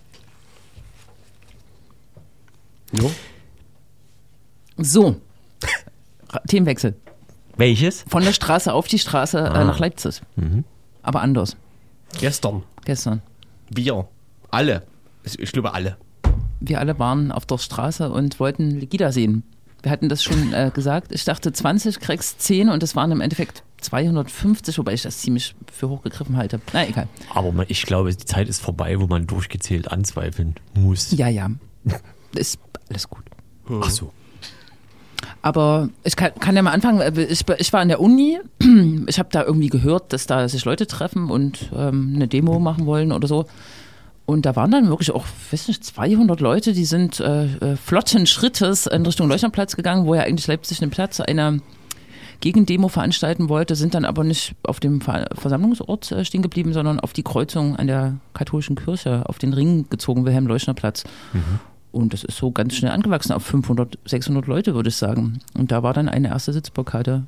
[2.90, 3.12] Jo.
[4.76, 5.20] So.
[6.48, 6.96] Themenwechsel.
[7.56, 8.02] Welches?
[8.08, 9.62] Von der Straße auf die Straße äh, Ah.
[9.64, 10.20] nach Leipzig.
[11.04, 11.56] Aber anders.
[12.18, 12.64] Gestern.
[12.84, 13.22] Gestern.
[13.70, 14.08] Wir.
[14.50, 14.82] Alle.
[15.22, 15.96] Ich glaube alle.
[16.58, 19.44] Wir alle waren auf der Straße und wollten Legida sehen.
[19.82, 21.12] Wir hatten das schon äh, gesagt.
[21.12, 25.56] Ich dachte 20, kriegst 10 und es waren im Endeffekt 250, wobei ich das ziemlich
[25.72, 26.60] für hoch gegriffen halte.
[26.72, 27.08] Na egal.
[27.34, 31.10] Aber ich glaube, die Zeit ist vorbei, wo man durchgezählt anzweifeln muss.
[31.12, 31.50] Ja, ja.
[32.34, 33.24] Ist alles gut.
[33.68, 34.12] Ach so.
[35.40, 37.00] Aber ich kann, kann ja mal anfangen.
[37.16, 38.38] Ich, ich war an der Uni.
[39.08, 42.86] Ich habe da irgendwie gehört, dass da sich Leute treffen und ähm, eine Demo machen
[42.86, 43.46] wollen oder so.
[44.32, 48.26] Und da waren dann wirklich auch, weiß nicht, 200 Leute, die sind äh, äh, flotten
[48.26, 51.58] Schrittes in Richtung Leuchternplatz gegangen, wo ja eigentlich Leipzig einen Platz einer
[52.40, 56.98] Gegendemo veranstalten wollte, sind dann aber nicht auf dem Ver Versammlungsort äh, stehen geblieben, sondern
[56.98, 61.04] auf die Kreuzung an der katholischen Kirche, auf den Ring gezogen, Wilhelm-Leuschner-Platz.
[61.92, 65.40] Und das ist so ganz schnell angewachsen auf 500, 600 Leute, würde ich sagen.
[65.54, 67.24] Und da war dann eine erste Sitzblockade,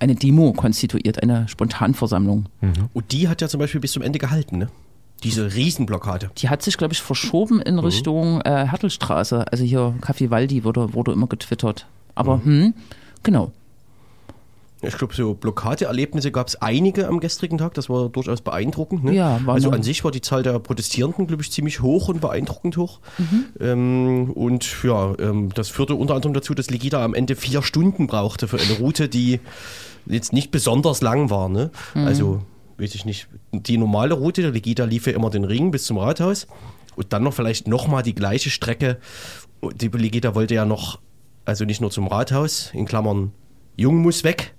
[0.00, 2.46] eine Demo konstituiert, eine Spontanversammlung.
[2.92, 4.68] Und die hat ja zum Beispiel bis zum Ende gehalten, ne?
[5.22, 6.30] Diese Riesenblockade.
[6.38, 9.46] Die hat sich, glaube ich, verschoben in Richtung äh, Hertelstraße.
[9.50, 11.86] Also hier Café Waldi wurde, wurde immer getwittert.
[12.14, 12.74] Aber hm,
[13.22, 13.52] genau.
[14.84, 17.74] Ich glaube, so Blockadeerlebnisse gab es einige am gestrigen Tag.
[17.74, 19.04] Das war durchaus beeindruckend.
[19.04, 19.14] Ne?
[19.14, 22.20] Ja, war also an sich war die Zahl der Protestierenden, glaube ich, ziemlich hoch und
[22.20, 22.98] beeindruckend hoch.
[23.16, 23.44] Mhm.
[23.60, 28.08] Ähm, und ja, ähm, das führte unter anderem dazu, dass Legida am Ende vier Stunden
[28.08, 29.38] brauchte für eine Route, die
[30.06, 31.48] jetzt nicht besonders lang war.
[31.48, 31.70] Ne?
[31.94, 32.06] Mhm.
[32.06, 32.40] Also,
[32.78, 35.98] weiß ich nicht, die normale Route der Legida lief ja immer den Ring bis zum
[35.98, 36.46] Rathaus
[36.96, 38.98] und dann noch vielleicht nochmal die gleiche Strecke.
[39.74, 41.00] Die Legida wollte ja noch,
[41.44, 43.32] also nicht nur zum Rathaus, in Klammern,
[43.76, 44.54] Jung muss weg,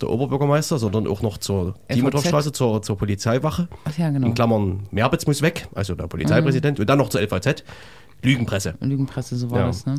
[0.00, 1.74] der Oberbürgermeister, sondern auch noch zur.
[1.92, 3.68] Dimitrowstraße, zur, zur Polizeiwache.
[3.84, 4.26] Ach ja, genau.
[4.26, 7.62] In Klammern, Merbitz muss weg, also der Polizeipräsident, und dann noch zur LVZ.
[8.22, 9.66] Lügenpresse, Lügenpresse, so war Ja.
[9.66, 9.94] das, ne?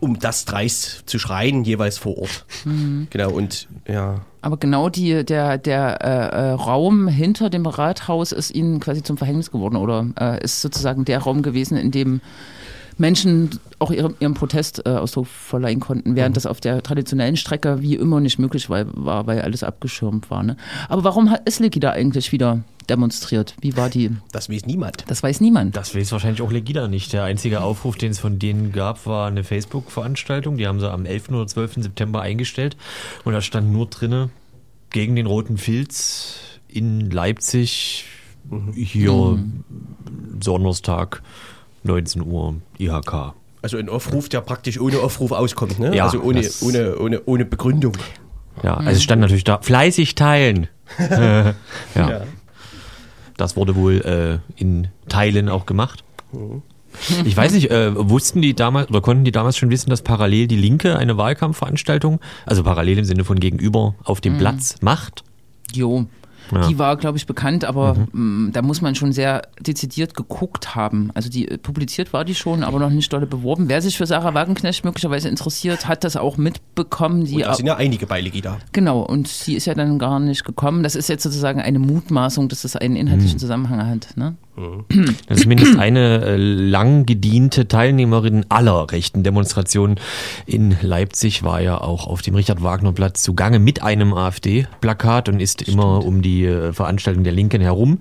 [0.00, 2.44] Um das dreist zu schreien, jeweils vor Ort.
[2.64, 3.08] Mhm.
[3.10, 8.54] Genau, und ja, Aber genau die, der, der äh, äh, Raum hinter dem Rathaus ist
[8.54, 12.20] ihnen quasi zum Verhängnis geworden oder äh, ist sozusagen der Raum gewesen, in dem
[12.98, 17.80] Menschen auch ihrem, ihrem Protest äh, Ausdruck verleihen konnten, während das auf der traditionellen Strecke
[17.82, 20.42] wie immer nicht möglich war, war weil alles abgeschirmt war.
[20.42, 20.56] Ne?
[20.88, 23.54] Aber warum hat ist Legida eigentlich wieder demonstriert?
[23.60, 24.10] Wie war die?
[24.32, 25.04] das weiß niemand.
[25.08, 25.76] Das weiß niemand.
[25.76, 27.12] Das weiß wahrscheinlich auch Legida nicht.
[27.12, 30.56] Der einzige Aufruf, den es von denen gab, war eine Facebook-Veranstaltung.
[30.56, 31.30] Die haben sie am 11.
[31.30, 31.82] oder 12.
[31.82, 32.76] September eingestellt.
[33.24, 34.30] Und da stand nur drinne,
[34.90, 36.36] gegen den roten Filz
[36.68, 38.04] in Leipzig,
[38.74, 39.38] hier
[40.40, 41.22] Donnerstag,
[41.84, 43.34] 19 Uhr, IHK.
[43.62, 45.94] Also ein Aufruf, der praktisch ohne Aufruf auskommt, ne?
[45.96, 47.96] Ja, also ohne, ohne, ohne, ohne Begründung.
[48.62, 50.68] Ja, also es stand natürlich da, fleißig teilen.
[50.98, 51.54] ja.
[53.36, 56.04] Das wurde wohl äh, in Teilen auch gemacht.
[57.24, 60.46] Ich weiß nicht, äh, wussten die damals oder konnten die damals schon wissen, dass parallel
[60.46, 65.24] die Linke eine Wahlkampfveranstaltung, also parallel im Sinne von gegenüber auf dem Platz macht?
[65.72, 66.06] Jo.
[66.52, 66.66] Ja.
[66.68, 71.10] Die war, glaube ich, bekannt, aber mh, da muss man schon sehr dezidiert geguckt haben.
[71.14, 73.68] Also die äh, publiziert war die schon, aber noch nicht dolle beworben.
[73.68, 77.20] Wer sich für Sarah Wagenknecht möglicherweise interessiert, hat das auch mitbekommen.
[77.20, 78.58] Und Die da sind ja einige bei Legida.
[78.72, 80.82] genau, und sie ist ja dann gar nicht gekommen.
[80.82, 84.16] Das ist jetzt sozusagen eine Mutmaßung, dass das einen inhaltlichen Zusammenhang hat.
[84.16, 84.34] Ne?
[84.56, 89.96] Das ist Zumindest eine äh, lang gediente Teilnehmerin aller rechten Demonstrationen.
[90.46, 96.04] In Leipzig war ja auch auf dem Richard-Wagner-Platz zugange mit einem AfD-Plakat und ist immer
[96.04, 97.98] um die äh, Veranstaltung der Linken herum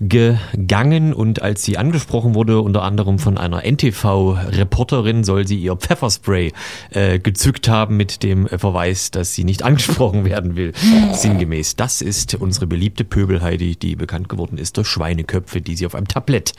[0.00, 6.52] gegangen und als sie angesprochen wurde, unter anderem von einer NTV-Reporterin, soll sie ihr Pfefferspray
[6.90, 10.72] äh, gezückt haben mit dem Verweis, dass sie nicht angesprochen werden will.
[11.12, 11.76] Sinngemäß.
[11.76, 16.08] Das ist unsere beliebte Pöbelheidi, die bekannt geworden ist durch Schweineköpfe, die sie auf einem
[16.08, 16.52] Tablett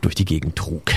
[0.00, 0.92] durch die Gegend trug.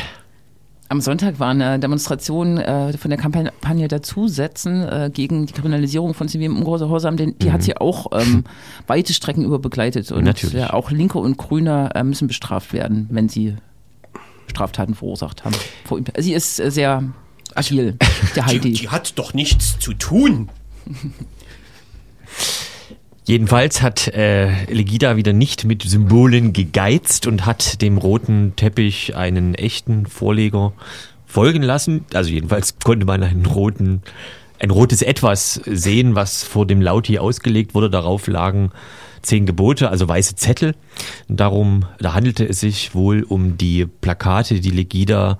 [0.91, 6.27] Am Sonntag war eine Demonstration äh, von der Kampagne Dazusetzen äh, gegen die Kriminalisierung von
[6.27, 7.15] zivilem Ungehorsam.
[7.15, 8.43] Den, die hat sie auch ähm,
[8.87, 10.11] weite Strecken über begleitet.
[10.11, 10.53] Und Natürlich.
[10.53, 13.55] Ja, auch Linke und Grüne äh, müssen bestraft werden, wenn sie
[14.47, 15.55] Straftaten verursacht haben.
[16.17, 17.05] Sie ist äh, sehr
[17.55, 17.95] agil,
[18.35, 18.73] der Die, Heidi.
[18.73, 20.49] die hat doch nichts zu tun.
[23.23, 29.53] Jedenfalls hat äh, Legida wieder nicht mit Symbolen gegeizt und hat dem roten Teppich einen
[29.53, 30.73] echten Vorleger
[31.27, 32.05] folgen lassen.
[32.13, 34.01] Also jedenfalls konnte man einen roten,
[34.59, 37.91] ein rotes Etwas sehen, was vor dem Lauti ausgelegt wurde.
[37.91, 38.71] Darauf lagen
[39.21, 40.75] zehn Gebote, also weiße Zettel.
[41.27, 45.39] Darum, da handelte es sich wohl um die Plakate, die Legida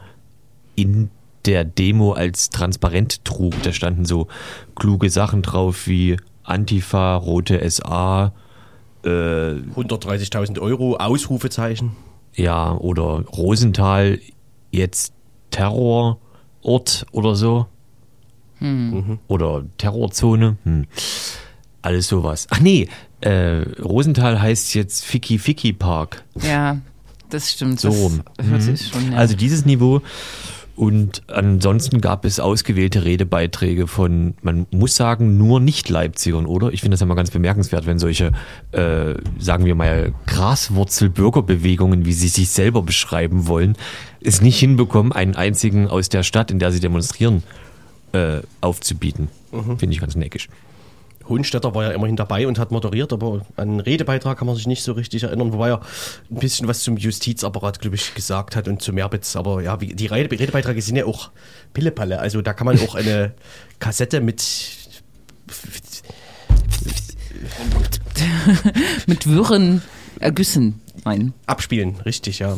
[0.76, 1.10] in
[1.46, 3.54] der Demo als transparent trug.
[3.64, 4.28] Da standen so
[4.76, 8.34] kluge Sachen drauf wie Antifa, rote SA,
[9.04, 11.92] äh, 130.000 Euro, Ausrufezeichen.
[12.36, 14.20] ja, oder Rosenthal,
[14.72, 15.14] jetzt
[15.50, 17.66] Terrorort oder so.
[19.28, 20.58] Oder Terrorzone.
[20.64, 20.86] Hm.
[21.82, 22.46] Alles sowas.
[22.52, 22.88] Ach nee,
[23.22, 26.24] äh, Rosenthal heißt jetzt Ficky Ficky Park.
[26.44, 26.78] Ja,
[27.30, 27.80] das stimmt.
[27.80, 28.22] So das rum.
[28.40, 28.76] hört Mhm.
[28.76, 29.18] sich schon, ja.
[29.18, 30.02] Also dieses Niveau.
[30.82, 36.74] Und ansonsten gab es ausgewählte Redebeiträge von, man muss sagen, nur Nicht-Leipzigern, oder?
[36.74, 38.32] Ich finde das ja mal ganz bemerkenswert, wenn solche,
[38.72, 43.78] äh, sagen wir mal, Graswurzel-Bürgerbewegungen, wie sie sich selber beschreiben wollen,
[44.24, 47.44] es nicht hinbekommen, einen einzigen aus der Stadt, in der sie demonstrieren,
[48.14, 49.28] äh, aufzubieten.
[49.78, 50.50] Finde ich ganz neckisch.
[51.28, 54.68] Hohenstetter war ja immerhin dabei und hat moderiert, aber an einen Redebeitrag kann man sich
[54.68, 55.82] nicht so richtig erinnern, wobei er
[56.30, 59.36] ein bisschen was zum Justizapparat, glaube ich, gesagt hat und zu Merbitz.
[59.36, 61.32] Aber ja, die Rede, Redebeiträge sind ja auch
[61.74, 62.20] Pillepalle.
[62.20, 63.34] Also da kann man auch eine
[63.80, 64.42] Kassette mit
[69.08, 69.82] Mit wirren
[70.20, 71.34] Ergüssen ein.
[71.48, 72.58] abspielen, richtig, ja.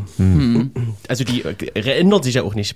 [1.08, 2.76] Also die äh, erinnern sich ja auch nicht.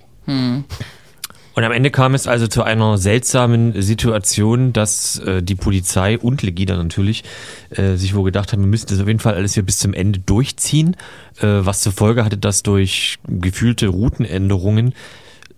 [1.58, 6.42] Und am Ende kam es also zu einer seltsamen Situation, dass äh, die Polizei und
[6.42, 7.24] Legida natürlich
[7.70, 9.92] äh, sich wohl gedacht haben, wir müssen das auf jeden Fall alles hier bis zum
[9.92, 10.94] Ende durchziehen,
[11.40, 14.94] äh, was zur Folge hatte, dass durch gefühlte Routenänderungen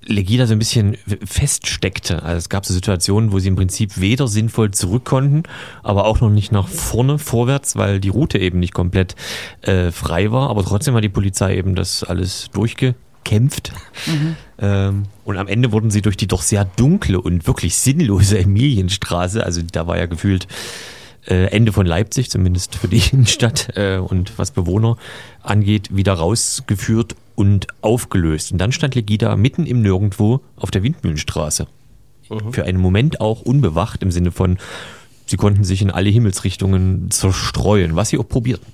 [0.07, 2.23] Legida so ein bisschen feststeckte.
[2.23, 5.43] Also es gab so Situationen, wo sie im Prinzip weder sinnvoll zurück konnten,
[5.83, 9.17] aber auch noch nicht nach vorne, vorwärts, weil die Route eben nicht komplett
[9.61, 10.49] äh, frei war.
[10.49, 12.49] Aber trotzdem hat die Polizei eben das alles
[13.25, 13.73] durchgekämpft.
[14.59, 19.45] Ähm, und am Ende wurden sie durch die doch sehr dunkle und wirklich sinnlose Emilienstraße,
[19.45, 20.47] also da war ja gefühlt
[21.27, 24.97] äh, Ende von Leipzig, zumindest für die Innenstadt äh, und was Bewohner
[25.43, 28.53] angeht, wieder rausgeführt und aufgelöst.
[28.53, 31.67] Und dann stand Legida mitten im Nirgendwo auf der Windmühlenstraße.
[32.53, 34.59] Für einen Moment auch unbewacht im Sinne von,
[35.27, 38.73] sie konnten sich in alle Himmelsrichtungen zerstreuen, was sie auch probierten.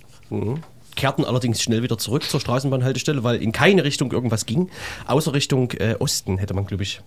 [0.97, 4.71] Kehrten allerdings schnell wieder zurück zur Straßenbahnhaltestelle, weil in keine Richtung irgendwas ging,
[5.07, 7.01] außer Richtung äh, Osten hätte man, glaube ich,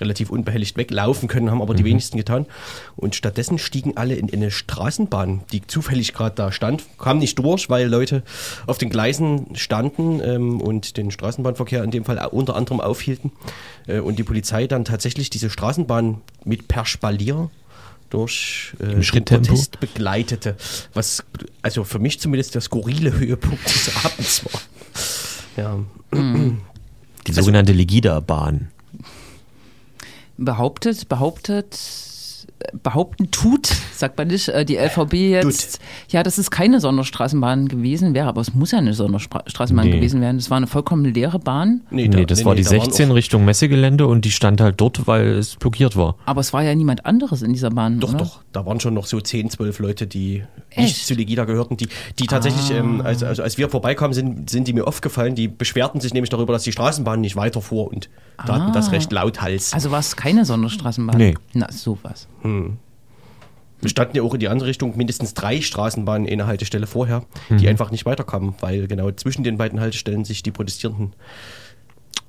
[0.00, 2.46] relativ unbehelligt weglaufen können, haben aber die wenigsten getan.
[2.96, 7.68] Und stattdessen stiegen alle in eine Straßenbahn, die zufällig gerade da stand, kam nicht durch,
[7.70, 8.22] weil Leute
[8.66, 13.32] auf den Gleisen standen ähm, und den Straßenbahnverkehr in dem Fall unter anderem aufhielten.
[13.86, 17.50] Äh, und die Polizei dann tatsächlich diese Straßenbahn mit per Spalier
[18.10, 19.00] durch äh?
[19.20, 20.56] Protest begleitete,
[20.94, 21.24] was
[21.62, 24.60] also für mich zumindest der skurrile Höhepunkt des Abends war.
[25.56, 25.78] Ja,
[27.26, 28.68] Die sogenannte Legida-Bahn.
[30.36, 31.78] behauptet, behauptet,
[32.82, 38.14] behaupten tut, sagt man nicht, äh, die LVB jetzt, ja, dass es keine Sonderstraßenbahn gewesen
[38.14, 39.96] wäre, aber es muss ja eine Sonderstraßenbahn Nee.
[39.96, 40.38] gewesen werden.
[40.38, 43.14] Das war eine vollkommen leere Bahn, Nee, da- das war die da waren 16 auch-
[43.14, 46.16] Richtung Messegelände und die stand halt dort, weil es blockiert war.
[46.26, 48.00] aber es war ja niemand anderes in dieser Bahn.
[48.00, 48.18] Doch, oder?
[48.18, 48.40] doch.
[48.52, 50.78] Da waren schon noch so 10, 12 Leute, die Echt?
[50.80, 54.66] nicht zu Legida gehörten, die, die tatsächlich, ähm, also, also als wir vorbeikamen, sind, sind
[54.68, 58.08] die mir aufgefallen, die beschwerten sich nämlich darüber, dass die Straßenbahn nicht weiterfuhr und
[58.46, 59.72] da hatten das recht lauthals.
[59.72, 61.16] Also war es keine Sonderstraßenbahn?
[61.18, 61.34] Nee.
[61.54, 62.28] Na, sowas.
[63.80, 67.22] Wir standen ja auch in die andere Richtung mindestens drei Straßenbahnen in der Haltestelle vorher,
[67.48, 67.58] Mhm.
[67.58, 71.12] die einfach nicht weiterkamen, weil genau zwischen den beiden Haltestellen sich die Protestierenden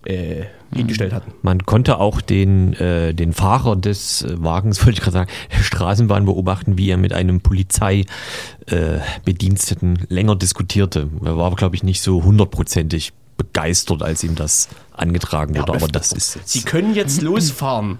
[0.05, 1.34] äh, hingestellt hatten.
[1.41, 5.63] Man konnte auch den, äh, den Fahrer des äh, Wagens, wollte ich gerade sagen, der
[5.63, 11.10] Straßenbahn beobachten, wie er mit einem Polizeibediensteten äh, länger diskutierte.
[11.25, 15.73] Er war, glaube ich, nicht so hundertprozentig begeistert, als ihm das angetragen wurde.
[15.73, 17.99] aber das ist jetzt Sie können jetzt losfahren.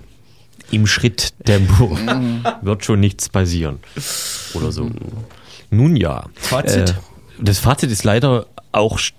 [0.72, 1.98] Im Schritttempo.
[2.62, 3.80] Wird schon nichts passieren.
[4.54, 4.90] Oder so.
[5.72, 6.26] Nun ja.
[6.36, 6.90] Fazit?
[6.90, 6.94] Äh,
[7.42, 9.14] das Fazit ist leider auch sch-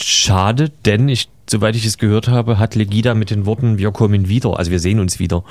[0.00, 4.28] schade, denn ich, soweit ich es gehört habe, hat Legida mit den Worten Wir kommen
[4.28, 5.44] wieder, also wir sehen uns wieder,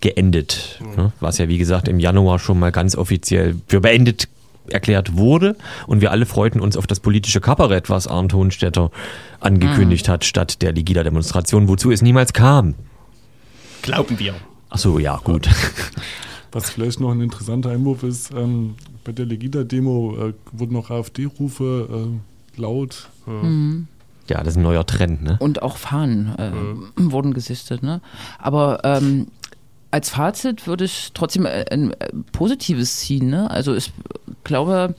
[0.00, 0.80] geendet.
[0.96, 1.12] Ne?
[1.20, 4.28] Was ja wie gesagt im Januar schon mal ganz offiziell für beendet
[4.70, 8.90] erklärt wurde und wir alle freuten uns auf das politische Kabarett, was Arndt Hohenstetter
[9.40, 12.74] angekündigt hat, statt der Legida-Demonstration, wozu es niemals kam.
[13.80, 14.34] Glauben wir.
[14.70, 15.48] Ach so, ja, gut.
[16.52, 22.10] Was vielleicht noch ein interessanter Einwurf ist, ähm, bei der Legida-Demo äh, wurden noch AfD-Rufe
[22.56, 23.08] äh, laut.
[24.28, 25.36] Ja, das ist ein neuer Trend, ne?
[25.40, 26.52] Und auch Fahnen äh,
[26.96, 27.82] wurden gesichtet.
[27.82, 28.00] Ne?
[28.38, 29.28] Aber ähm,
[29.90, 33.30] als Fazit würde ich trotzdem äh, ein äh, positives ziehen.
[33.30, 33.50] Ne?
[33.50, 33.92] Also ich
[34.44, 34.94] glaube,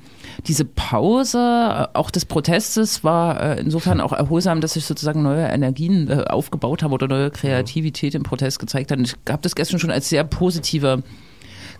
[0.48, 5.48] diese Pause äh, auch des Protestes war äh, insofern auch erholsam, dass sich sozusagen neue
[5.48, 9.00] Energien äh, aufgebaut haben oder neue Kreativität im Protest gezeigt hat.
[9.00, 11.04] Und ich habe das gestern schon als sehr positive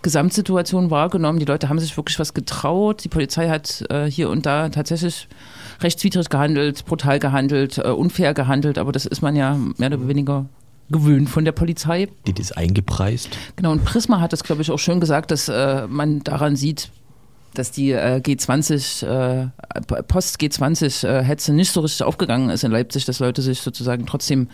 [0.02, 1.38] Gesamtsituation wahrgenommen.
[1.38, 3.04] Die Leute haben sich wirklich was getraut.
[3.04, 5.28] Die Polizei hat äh, hier und da tatsächlich
[5.82, 10.46] rechtswidrig gehandelt, brutal gehandelt, äh, unfair gehandelt, aber das ist man ja mehr oder weniger
[10.90, 12.08] gewöhnt von der Polizei.
[12.26, 13.28] Die ist eingepreist.
[13.56, 16.90] Genau, und Prisma hat das, glaube ich, auch schön gesagt, dass äh, man daran sieht,
[17.54, 19.48] dass die äh, G20, äh,
[20.02, 24.48] Post-G20-Hetze nicht so richtig aufgegangen ist in Leipzig, dass Leute sich sozusagen trotzdem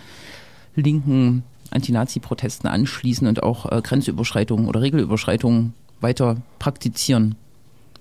[0.74, 7.36] linken Anti-Nazi-Protesten anschließen und auch äh, Grenzüberschreitungen oder Regelüberschreitungen weiter praktizieren.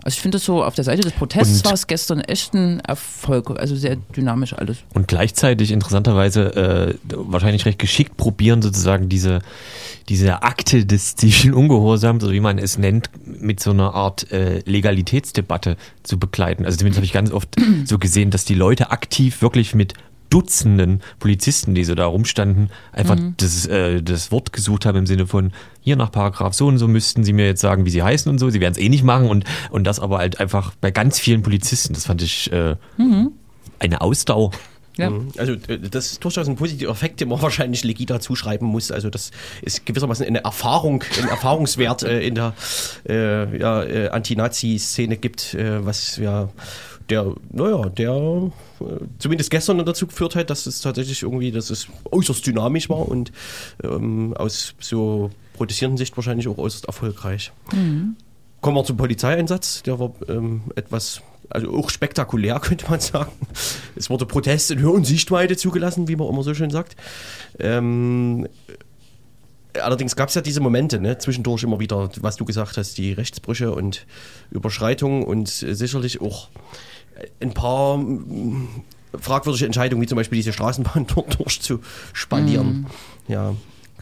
[0.03, 2.53] Also ich finde das so, auf der Seite des Protests Und- war es gestern echt
[2.53, 4.77] ein Erfolg, also sehr dynamisch alles.
[4.93, 9.39] Und gleichzeitig interessanterweise äh, wahrscheinlich recht geschickt probieren, sozusagen diese,
[10.09, 14.59] diese Akte des zivilen Ungehorsams, oder wie man es nennt, mit so einer Art äh,
[14.65, 16.65] Legalitätsdebatte zu begleiten.
[16.65, 17.49] Also zumindest habe ich ganz oft
[17.85, 19.93] so gesehen, dass die Leute aktiv wirklich mit
[20.35, 25.27] Dutzenden Polizisten, die so da rumstanden, einfach das, äh, das Wort gesucht haben im Sinne
[25.27, 28.29] von, hier nach Paragraph so und so müssten sie mir jetzt sagen, wie sie heißen
[28.29, 28.49] und so.
[28.49, 31.41] Sie werden es eh nicht machen und, und das aber halt einfach bei ganz vielen
[31.41, 31.93] Polizisten.
[31.93, 32.75] Das fand ich äh,
[33.79, 34.51] eine Ausdauer.
[34.97, 35.09] Ja.
[35.09, 35.31] Mhm.
[35.37, 38.91] Also das ist durchaus ein positiver Effekt, den man wahrscheinlich Legida zuschreiben muss.
[38.91, 39.31] Also das
[39.61, 42.53] ist gewissermaßen eine Erfahrung, ein Erfahrungswert äh, in der
[43.07, 46.49] äh, ja, äh, Anti-Nazi-Szene gibt, äh, was ja
[47.09, 48.51] der, naja, der
[48.81, 48.83] äh,
[49.19, 53.31] zumindest gestern dazu geführt hat, dass es tatsächlich irgendwie, dass es äußerst dynamisch war und
[53.83, 57.51] ähm, aus so protestierenden Sicht wahrscheinlich auch äußerst erfolgreich.
[58.61, 63.31] Kommen wir zum Polizeieinsatz, der war ähm, etwas, also auch spektakulär, könnte man sagen.
[63.95, 66.95] Es wurde Protest in Hör- und Sichtweite zugelassen, wie man immer so schön sagt.
[67.59, 68.47] Ähm,
[69.81, 73.13] allerdings gab es ja diese Momente, ne, zwischendurch immer wieder, was du gesagt hast, die
[73.13, 74.05] Rechtsbrüche und
[74.51, 76.49] Überschreitungen und sicherlich auch
[77.39, 78.83] ein paar mm,
[79.19, 82.87] fragwürdige Entscheidungen, wie zum Beispiel diese Straßenbahn dort durchzuspalieren.
[83.27, 83.55] Ja.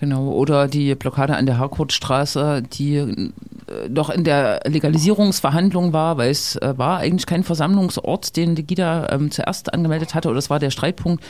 [0.03, 6.29] Genau, oder die Blockade an der Harcourtstraße, die äh, doch in der Legalisierungsverhandlung war, weil
[6.29, 10.59] es äh, war eigentlich kein Versammlungsort, den Legida ähm, zuerst angemeldet hatte, oder das war
[10.59, 11.23] der Streitpunkt.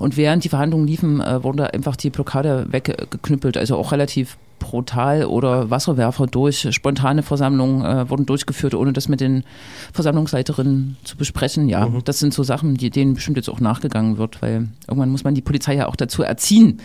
[0.00, 5.24] Und während die Verhandlungen liefen, äh, wurde einfach die Blockade weggeknüppelt, also auch relativ brutal
[5.24, 6.66] oder Wasserwerfer durch.
[6.70, 9.44] Spontane Versammlungen äh, wurden durchgeführt, ohne das mit den
[9.92, 11.68] Versammlungsleiterinnen zu besprechen.
[11.68, 15.24] Ja, das sind so Sachen, die denen bestimmt jetzt auch nachgegangen wird, weil irgendwann muss
[15.24, 16.80] man die Polizei ja auch dazu erziehen,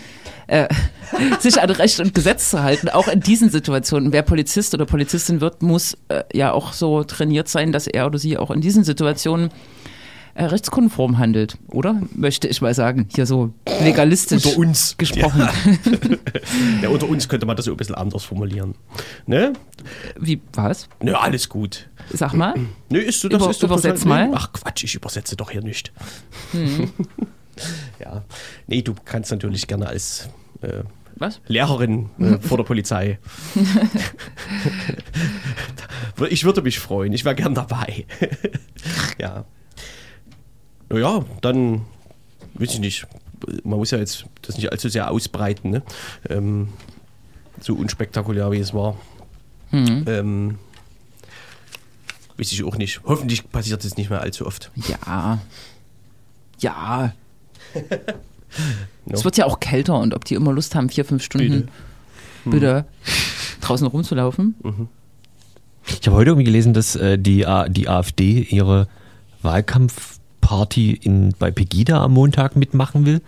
[0.48, 0.68] äh,
[1.40, 4.14] sich an Recht und Gesetz zu halten, auch in diesen Situationen.
[4.14, 8.20] Wer Polizist oder Polizistin wird, muss äh, ja auch so trainiert sein, dass er oder
[8.20, 9.50] sie auch in diesen Situationen
[10.34, 12.02] äh, rechtskonform handelt, oder?
[12.16, 14.96] Möchte ich mal sagen, hier so legalistisch Unter uns.
[14.98, 15.48] gesprochen.
[16.82, 18.76] Ja, unter uns könnte man das so ein bisschen anders formulieren.
[19.26, 19.54] Ne?
[20.20, 20.88] Wie was?
[21.02, 21.90] Ne, alles gut.
[22.14, 22.56] Sag mal.
[22.90, 24.32] Ne, ist du das Über- ist doch übersetz mal.
[24.34, 25.92] Ach Quatsch, ich übersetze doch hier nicht.
[28.00, 28.24] ja.
[28.68, 30.30] Nee, du kannst natürlich gerne als
[30.62, 30.84] äh,
[31.18, 31.42] Was?
[31.48, 33.20] Lehrerin äh, vor der Polizei.
[36.30, 38.06] ich würde mich freuen, ich wäre gern dabei.
[39.20, 39.46] ja.
[40.92, 41.82] Naja, dann
[42.56, 43.08] weiß ich nicht.
[43.64, 45.82] Man muss ja jetzt das nicht allzu sehr ausbreiten, ne?
[46.30, 46.70] Ähm,
[47.60, 48.96] so unspektakulär wie es war.
[50.08, 50.58] Ähm,
[52.38, 53.02] weiß ich auch nicht.
[53.06, 54.72] Hoffentlich passiert es nicht mehr allzu oft.
[54.88, 55.40] Ja.
[56.60, 57.14] Ja.
[59.06, 59.16] No.
[59.16, 61.70] Es wird ja auch kälter und ob die immer Lust haben, vier, fünf Stunden
[62.44, 62.86] bitte,
[63.62, 64.56] draußen rumzulaufen.
[66.02, 68.90] Ich habe heute irgendwie gelesen, dass äh, die, A- die AfD ihre
[70.42, 73.22] Wahlkampfparty in, bei Pegida am Montag mitmachen will.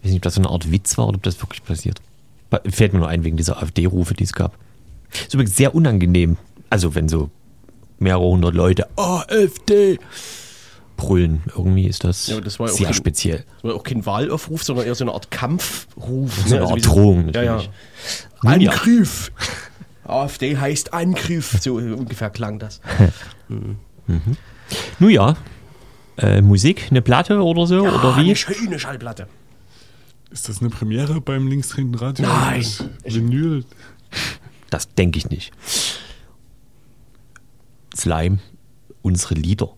[0.00, 2.00] Ich weiß nicht, ob das so eine Art Witz war oder ob das wirklich passiert.
[2.68, 4.56] Fällt mir nur ein wegen dieser AfD-Rufe, die es gab.
[5.12, 6.36] Ist übrigens sehr unangenehm.
[6.70, 7.30] Also wenn so
[7.98, 9.98] mehrere hundert Leute AfD
[10.96, 11.42] brüllen.
[11.48, 13.44] Irgendwie ist das, Ja, das sehr kein- speziell.
[13.56, 16.44] Das war auch kein Wahlaufruf, sondern eher so eine Art Kampfruf.
[16.46, 17.62] So eine Also Art wie so- Drohung Ja, ja.
[18.40, 19.32] Angriff.
[20.04, 21.56] AfD heißt Angriff.
[21.60, 22.80] So ungefähr klang das.
[24.98, 25.36] Nun ja,
[26.18, 28.36] äh, Musik, eine Platte oder so, oder Ah, Eine wie?
[28.36, 29.26] schöne Schallplatte.
[30.30, 32.26] Ist das eine Premiere beim linksdrehenden Radio?
[32.26, 32.64] Nein.
[33.04, 33.64] Das Vinyl.
[34.70, 35.52] Das denke ich nicht.
[37.96, 38.38] Slime,
[39.02, 39.68] unsere Lieder.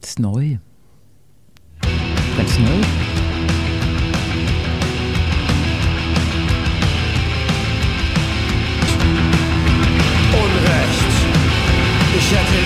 [0.00, 0.56] Das ist neu.
[2.36, 2.80] Ganz neu.
[10.32, 11.14] Unrecht.
[12.18, 12.63] Ich hätte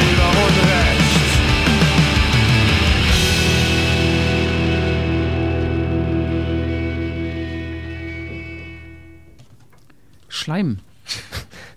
[10.48, 10.78] Schleim.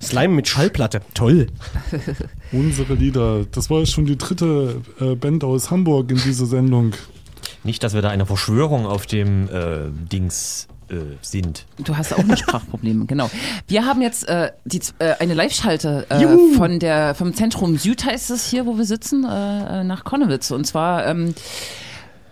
[0.01, 1.01] Slime mit Schallplatte.
[1.13, 1.47] Toll.
[2.53, 3.45] Unsere Lieder.
[3.51, 6.93] Das war schon die dritte äh, Band aus Hamburg in dieser Sendung.
[7.65, 11.65] Nicht, dass wir da eine Verschwörung auf dem äh, Dings äh, sind.
[11.84, 13.30] Du hast auch noch Sprachprobleme, genau.
[13.67, 18.32] Wir haben jetzt äh, die, äh, eine Live-Schalte äh, von der, vom Zentrum Süd heißt
[18.32, 20.51] es hier, wo wir sitzen, nach Konnewitz.
[20.51, 21.36] Und zwar ähm,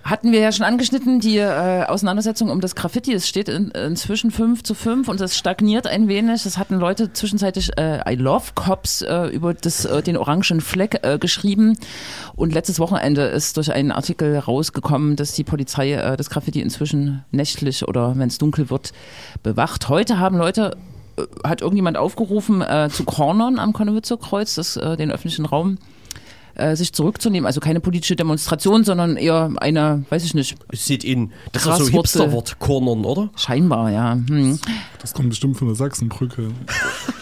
[0.10, 3.14] hatten wir ja schon angeschnitten, die äh, Auseinandersetzung um das Graffiti.
[3.14, 6.46] Es steht in, inzwischen 5 zu 5 und es stagniert ein wenig.
[6.46, 11.00] Es hatten Leute zwischenzeitlich äh, I Love Cops äh, über das, äh, den orangen Fleck
[11.04, 11.78] äh, geschrieben.
[12.36, 17.24] Und letztes Wochenende ist durch einen Artikel rausgekommen, dass die Polizei äh, das Graffiti inzwischen
[17.32, 18.94] nächtlich oder wenn es dunkel wird,
[19.44, 19.90] bewacht.
[19.90, 20.76] Heute haben Leute
[21.44, 25.78] hat irgendjemand aufgerufen zu Cornern am Konnewitzer Kreuz, das, den öffentlichen Raum
[26.60, 27.46] äh, sich zurückzunehmen.
[27.46, 31.32] Also keine politische Demonstration, sondern eher eine, weiß ich nicht, Sit-in.
[31.52, 32.22] Das ist so Graswurzel.
[32.22, 33.30] Hipster-Wort, Cornern, oder?
[33.36, 34.14] scheinbar, ja.
[34.14, 34.60] Hm.
[35.02, 36.50] Das kommt bestimmt von der Sachsenbrücke.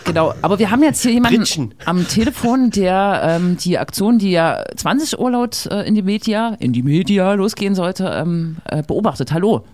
[0.08, 1.74] Genau, aber wir haben jetzt hier jemanden Pritschen.
[1.84, 6.56] am Telefon, der ähm, die Aktion, die ja 20 Uhr laut äh, in die Media,
[6.60, 9.34] in die Media losgehen sollte, ähm, äh, beobachtet.
[9.34, 9.66] Hallo.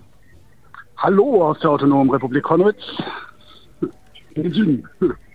[0.96, 2.44] Hallo aus der Autonomen Republik
[4.34, 4.88] Süden.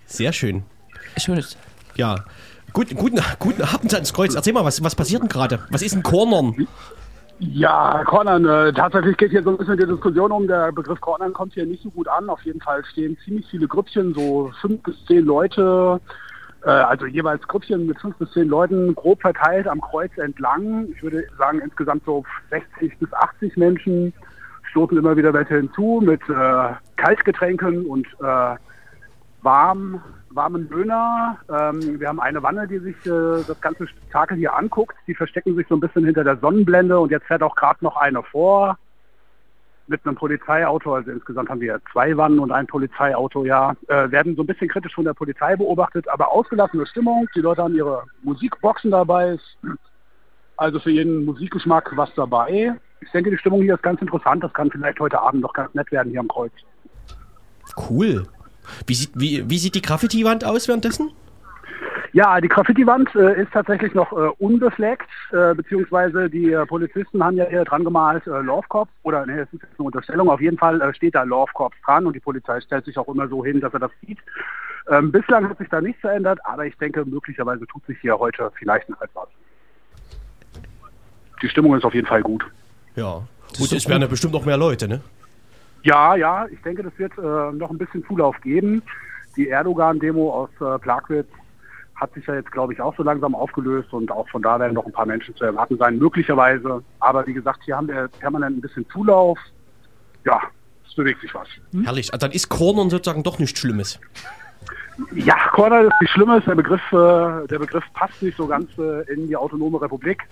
[0.05, 0.63] Sehr schön.
[1.15, 1.57] Schönes.
[1.95, 2.15] Ja.
[2.73, 4.35] Gut, guten, guten Abend ans Kreuz.
[4.35, 5.59] Erzähl mal, was, was passiert denn gerade?
[5.69, 6.67] Was ist ein Cornern?
[7.39, 10.47] Ja, Cornern, äh, tatsächlich geht hier so ein bisschen die Diskussion um.
[10.47, 12.29] Der Begriff Cornern kommt hier nicht so gut an.
[12.29, 16.01] Auf jeden Fall stehen ziemlich viele Grüppchen, so fünf bis zehn Leute,
[16.65, 20.89] äh, also jeweils Grüppchen mit fünf bis zehn Leuten, grob verteilt am Kreuz entlang.
[20.93, 24.13] Ich würde sagen, insgesamt so 60 bis 80 Menschen
[24.71, 28.55] stoßen immer wieder welche hinzu mit äh, Kaltgetränken und äh,
[29.41, 30.01] warm,
[30.39, 31.37] warmen Döner.
[31.49, 34.95] Ähm, wir haben eine Wanne, die sich äh, das ganze Spektakel hier anguckt.
[35.05, 37.97] Die verstecken sich so ein bisschen hinter der Sonnenblende und jetzt fährt auch gerade noch
[37.97, 38.77] eine vor
[39.87, 40.95] mit einem Polizeiauto.
[40.95, 43.43] Also insgesamt haben wir zwei Wannen und ein Polizeiauto.
[43.43, 47.27] Ja, äh, werden so ein bisschen kritisch von der Polizei beobachtet, aber ausgelassene Stimmung.
[47.35, 49.31] Die Leute haben ihre Musikboxen dabei.
[49.31, 49.57] Ist
[50.55, 52.75] Also für jeden Musikgeschmack was dabei.
[53.01, 54.41] Ich denke, die Stimmung hier ist ganz interessant.
[54.41, 56.53] Das kann vielleicht heute Abend noch ganz nett werden hier am Kreuz.
[57.89, 58.25] Cool.
[58.87, 61.11] Wie sieht, wie, wie sieht die Graffiti-Wand aus währenddessen?
[62.11, 67.37] Ja, die Graffiti-Wand äh, ist tatsächlich noch äh, unbefleckt, äh, beziehungsweise die äh, Polizisten haben
[67.37, 70.41] ja hier dran gemalt äh, Love Cops, oder ne, das ist jetzt eine Unterstellung, auf
[70.41, 73.27] jeden Fall äh, steht da Love Cops dran und die Polizei stellt sich auch immer
[73.27, 74.17] so hin, dass er das sieht.
[74.89, 78.51] Ähm, bislang hat sich da nichts verändert, aber ich denke, möglicherweise tut sich hier heute
[78.55, 79.27] vielleicht noch etwas.
[81.43, 82.43] Die Stimmung ist auf jeden Fall gut.
[82.95, 83.21] Ja.
[83.57, 85.01] Gut, es werden ja bestimmt noch mehr Leute, ne?
[85.83, 88.81] Ja, ja, ich denke, das wird äh, noch ein bisschen Zulauf geben.
[89.37, 91.27] Die Erdogan-Demo aus äh, Plagwitz
[91.95, 94.73] hat sich ja jetzt, glaube ich, auch so langsam aufgelöst und auch von da werden
[94.73, 96.83] noch ein paar Menschen zu erwarten sein, möglicherweise.
[96.99, 99.37] Aber wie gesagt, hier haben wir permanent ein bisschen Zulauf.
[100.25, 100.41] Ja,
[100.87, 101.47] es bewegt sich was.
[101.83, 102.13] Herrlich.
[102.13, 103.99] Also dann ist Cornern sozusagen doch nichts Schlimmes.
[105.13, 106.43] Ja, Corner ist nicht Schlimmes.
[106.45, 110.23] Der Begriff, äh, der Begriff passt nicht so ganz äh, in die autonome Republik.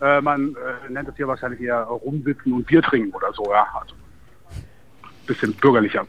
[0.00, 3.44] Äh, man äh, nennt es hier wahrscheinlich eher rumsitzen und Bier trinken oder so.
[3.50, 3.94] Ja, also
[5.26, 6.06] bisschen bürgerlicher.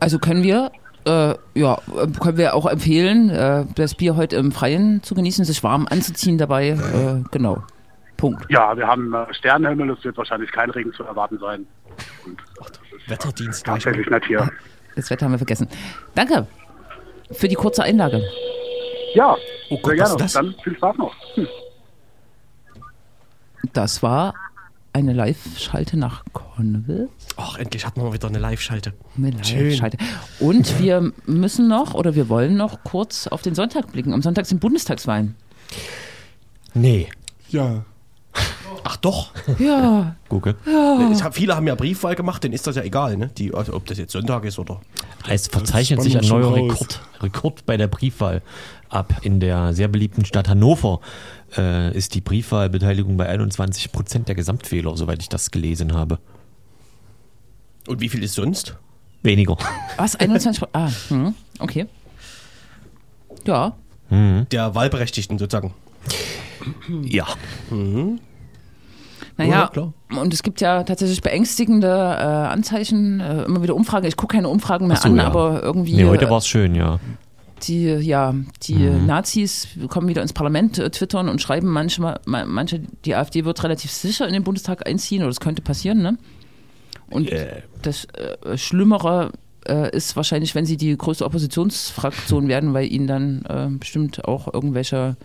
[0.00, 0.70] Also können wir,
[1.06, 1.78] äh, ja,
[2.20, 6.38] können wir auch empfehlen, äh, das Bier heute im Freien zu genießen, sich warm anzuziehen
[6.38, 6.68] dabei.
[6.70, 7.62] Äh, genau.
[8.16, 8.44] Punkt.
[8.50, 9.90] Ja, wir haben äh, Sternenhimmel.
[9.90, 11.66] Es wird wahrscheinlich kein Regen zu erwarten sein.
[12.26, 12.40] Und
[13.06, 13.82] Wetterdienst gleich.
[13.82, 14.48] tatsächlich nett hier.
[14.96, 15.68] Das Wetter haben wir vergessen.
[16.14, 16.46] Danke
[17.32, 18.22] für die kurze Einlage.
[19.14, 19.36] Ja,
[19.70, 20.14] Oh Gott, sehr was gerne.
[20.14, 20.32] ist das?
[20.32, 21.14] Dann viel Spaß noch.
[21.34, 21.48] Hm.
[23.72, 24.34] Das war
[24.94, 27.08] eine Live-Schalte nach Conville.
[27.36, 28.94] Ach, endlich hatten wir wieder eine Live-Schalte.
[29.16, 29.70] Eine Schön.
[29.70, 29.98] Live-Schalte.
[30.38, 34.14] Und wir müssen noch oder wir wollen noch kurz auf den Sonntag blicken.
[34.14, 35.34] Am Sonntag sind Bundestagswahlen.
[36.74, 37.08] Nee.
[37.48, 37.84] Ja,
[38.86, 39.30] Ach doch.
[39.58, 40.56] Ja, Gucke.
[41.10, 43.30] Es haben, viele haben ja Briefwahl gemacht, denen ist das ja egal, ne?
[43.38, 44.80] Die, also, ob das jetzt Sonntag ist oder.
[45.28, 46.54] Es verzeichnet sich ein neuer.
[46.54, 48.42] Rekord, Rekord bei der Briefwahl
[48.90, 49.14] ab.
[49.22, 51.00] In der sehr beliebten Stadt Hannover
[51.56, 56.18] äh, ist die Briefwahlbeteiligung bei 21 Prozent der Gesamtwähler, soweit ich das gelesen habe.
[57.86, 58.76] Und wie viel ist sonst?
[59.22, 59.56] Weniger.
[59.96, 60.16] was?
[60.16, 61.86] 21 Pro- Ah, hm, okay.
[63.46, 63.74] Ja,
[64.10, 65.74] Der Wahlberechtigten sozusagen.
[67.02, 67.26] Ja.
[69.36, 69.92] naja, Ja, klar.
[70.18, 74.06] und es gibt ja tatsächlich beängstigende äh, Anzeichen, äh, immer wieder Umfragen.
[74.06, 75.24] Ich gucke keine Umfragen mehr so, an, ja.
[75.26, 77.00] aber irgendwie Nee, heute äh, war es schön, ja.
[77.68, 78.74] Die, ja, die
[79.06, 83.62] Nazis kommen wieder ins Parlament, äh, twittern und schreiben manchmal, ma- manche, die AfD wird
[83.64, 86.18] relativ sicher in den Bundestag einziehen oder das könnte passieren, ne?
[87.10, 87.30] Und
[87.82, 89.32] das äh, Schlimmere
[89.68, 94.52] äh, ist wahrscheinlich, wenn sie die größte Oppositionsfraktion werden, weil ihnen dann äh, bestimmt auch
[94.52, 95.16] irgendwelche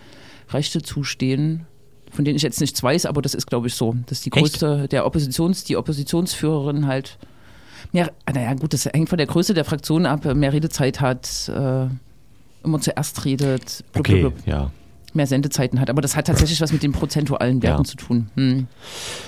[0.51, 1.65] Rechte zustehen,
[2.11, 4.39] von denen ich jetzt nichts weiß, aber das ist, glaube ich, so, dass die Echt?
[4.41, 7.17] größte, der Oppositions, die Oppositionsführerin halt
[7.91, 11.87] mehr, naja, gut, das hängt von der Größe der Fraktion ab, mehr Redezeit hat, äh,
[12.64, 14.72] immer zuerst redet, blub, Okay, blub, blub, ja.
[15.14, 15.89] mehr Sendezeiten hat.
[15.89, 17.89] Aber das hat tatsächlich was mit den prozentualen Werten Ja.
[17.89, 18.30] zu tun.
[18.36, 18.68] Hm.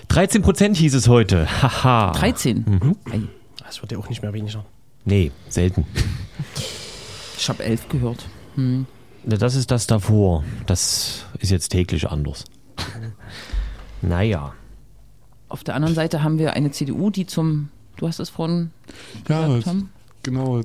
[0.09, 1.47] 13 Prozent hieß es heute.
[1.61, 2.11] Haha.
[2.11, 2.65] 13.
[2.67, 3.27] Mhm.
[3.65, 4.65] Das wird ja auch nicht mehr weniger.
[5.05, 5.85] Nee, selten.
[7.37, 8.25] Ich habe 11 gehört.
[8.55, 8.85] Hm.
[9.23, 10.43] Na, Das ist das davor.
[10.67, 12.45] Das ist jetzt täglich anders.
[14.01, 14.53] Naja.
[15.49, 18.71] Auf der anderen Seite haben wir eine CDU, die zum, du hast es vorhin
[19.27, 19.89] ja, gesagt, Tom?
[20.23, 20.61] genau.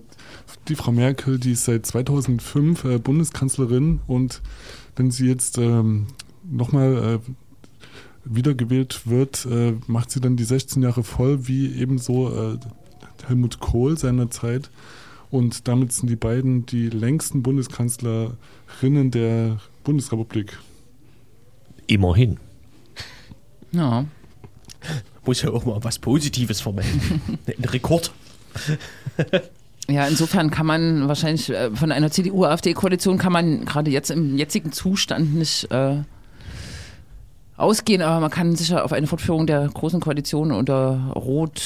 [0.69, 4.43] Die Frau Merkel, die ist seit 2005 äh, Bundeskanzlerin und
[4.97, 6.09] wenn sie jetzt ähm,
[6.43, 7.31] nochmal äh,
[8.25, 12.59] wiedergewählt wird, äh, macht sie dann die 16 Jahre voll, wie ebenso äh,
[13.27, 14.71] Helmut Kohl seinerzeit.
[15.31, 20.59] Und damit sind die beiden die längsten Bundeskanzlerinnen der Bundesrepublik.
[21.87, 22.39] Immerhin.
[23.73, 24.05] Ja.
[25.25, 27.21] Muss ja auch mal was Positives vermelden.
[27.47, 28.12] Ein Rekord.
[29.89, 34.72] Ja, insofern kann man wahrscheinlich äh, von einer CDU-AfD-Koalition kann man gerade jetzt im jetzigen
[34.72, 35.99] Zustand nicht äh,
[37.57, 41.62] ausgehen, aber man kann sicher auf eine Fortführung der großen Koalition unter Rot,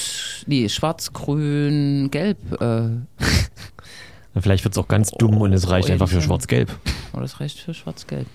[0.46, 2.88] nee, Schwarz, Grün, Gelb, äh,
[4.40, 6.20] Vielleicht wird es auch ganz dumm und es reicht Oh, einfach für ja.
[6.20, 6.70] Schwarz-Gelb.
[7.12, 8.26] oh, das reicht für Schwarz-Gelb.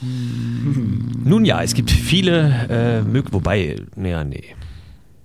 [0.00, 4.44] Nun ja, es gibt viele äh, Mög wobei, naja, nee.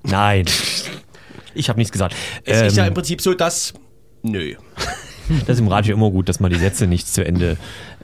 [0.03, 0.45] Nein.
[1.55, 2.15] Ich habe nichts gesagt.
[2.43, 3.73] Es ist ja Ähm, im Prinzip so, dass.
[4.23, 4.55] Nö.
[5.47, 7.57] Das ist im Radio immer gut, dass man die Sätze nicht zu Ende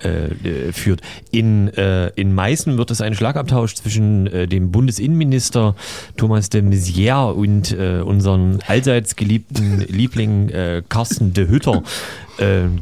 [0.03, 1.01] äh, äh, führt.
[1.29, 5.75] In, äh, in Meißen wird es einen Schlagabtausch zwischen äh, dem Bundesinnenminister
[6.17, 11.83] Thomas de Maizière und äh, unseren allseits geliebten Liebling äh, Carsten de Hütter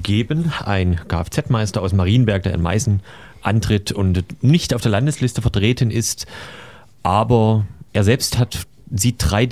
[0.04, 0.54] geben.
[0.64, 3.02] Ein Kfz-Meister aus Marienberg, der in Meißen
[3.42, 6.28] antritt und nicht auf der Landesliste vertreten ist,
[7.04, 9.46] aber er selbst hat sieht drei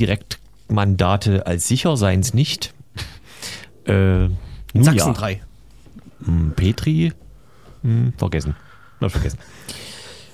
[0.67, 2.73] Direktmandate als sicher, seien es nicht.
[3.85, 4.27] Äh,
[4.73, 5.13] Sachsen ja.
[5.13, 5.41] 3.
[6.25, 7.13] Hm, Petri,
[7.83, 8.53] hm, vergessen.
[8.99, 9.39] Noch vergessen.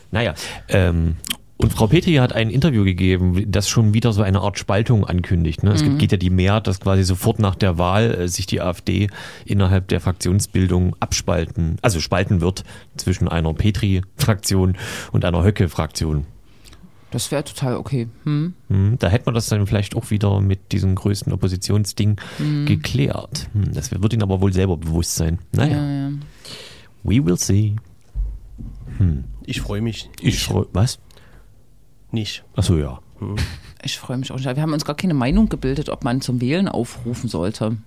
[0.10, 0.34] Naja,
[0.70, 1.18] ähm,
[1.58, 5.62] und Frau Petri hat ein Interview gegeben, das schon wieder so eine Art Spaltung ankündigt.
[5.62, 5.72] Ne?
[5.72, 8.60] Es gibt, geht ja die Mehrheit, dass quasi sofort nach der Wahl äh, sich die
[8.60, 9.08] AfD
[9.46, 12.64] innerhalb der Fraktionsbildung abspalten, also spalten wird
[12.98, 14.78] zwischen einer Petri-Fraktion
[15.12, 16.26] und einer Höcke-Fraktion.
[17.14, 18.08] Das wäre total okay.
[18.24, 18.54] Hm?
[18.70, 22.18] Hm, Da hätte man das dann vielleicht auch wieder mit diesem größten Oppositionsding
[22.66, 23.48] geklärt.
[23.54, 25.40] Hm, Das wird Ihnen aber wohl selber bewusst sein.
[25.52, 26.12] Naja, Ja, ja.
[27.04, 27.76] we will see.
[29.46, 30.10] Ich freue mich.
[30.22, 31.00] Ich freu, was?
[32.12, 32.44] Nicht.
[32.56, 33.00] Achso, ja.
[33.84, 34.46] Ich freue mich auch nicht.
[34.46, 37.78] Wir haben uns gar keine Meinung gebildet, ob man zum Wählen aufrufen sollte.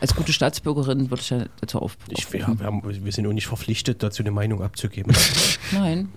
[0.00, 2.60] Als gute Staatsbürgerin würde ich ja dazu auf, Ich, wir, aufrufen.
[2.60, 5.14] wir, haben, wir sind auch nicht verpflichtet, dazu eine Meinung abzugeben.
[5.72, 6.08] Nein.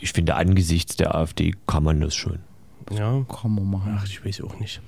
[0.00, 2.38] Ich finde, angesichts der AfD kann man das schon.
[2.90, 3.24] ja.
[3.28, 3.96] Kann man machen.
[3.98, 4.80] Ach, ich weiß auch nicht.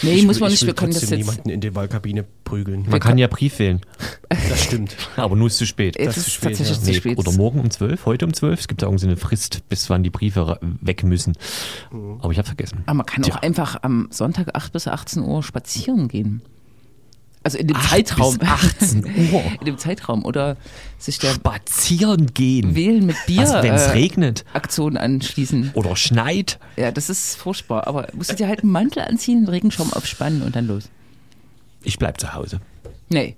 [0.00, 0.66] Nee, ich muss will, man ich nicht.
[0.66, 1.18] Wir können das jetzt.
[1.18, 2.86] niemanden in die Wahlkabine prügeln.
[2.88, 3.80] Man kann ja Brief wählen,
[4.48, 4.96] Das stimmt.
[5.16, 5.96] aber nur ist zu spät.
[5.98, 6.82] Es das ist ist spät, tatsächlich ja.
[6.82, 7.18] zu Nee, spät.
[7.18, 8.60] oder morgen um 12, heute um 12.
[8.60, 11.34] Es gibt da irgendwie eine Frist, bis wann die Briefe weg müssen.
[12.20, 12.82] Aber ich habe vergessen.
[12.86, 13.34] Aber man kann Tja.
[13.34, 16.40] auch einfach am Sonntag 8 bis 18 Uhr spazieren gehen.
[17.44, 18.38] Also in dem 8 Zeitraum.
[18.38, 19.42] bis 18 Uhr.
[19.60, 20.24] in dem Zeitraum.
[20.24, 20.56] Oder
[20.98, 22.74] sich der Spazieren gehen.
[22.74, 25.72] Wählen mit Bier Also wenn es äh, regnet Aktion anschließen.
[25.74, 26.58] oder schneit.
[26.76, 27.86] Ja, das ist furchtbar.
[27.86, 30.88] Aber musst du dir halt einen Mantel anziehen, einen Regenschirm aufspannen und dann los.
[31.82, 32.60] Ich bleib zu Hause.
[33.08, 33.36] Nee,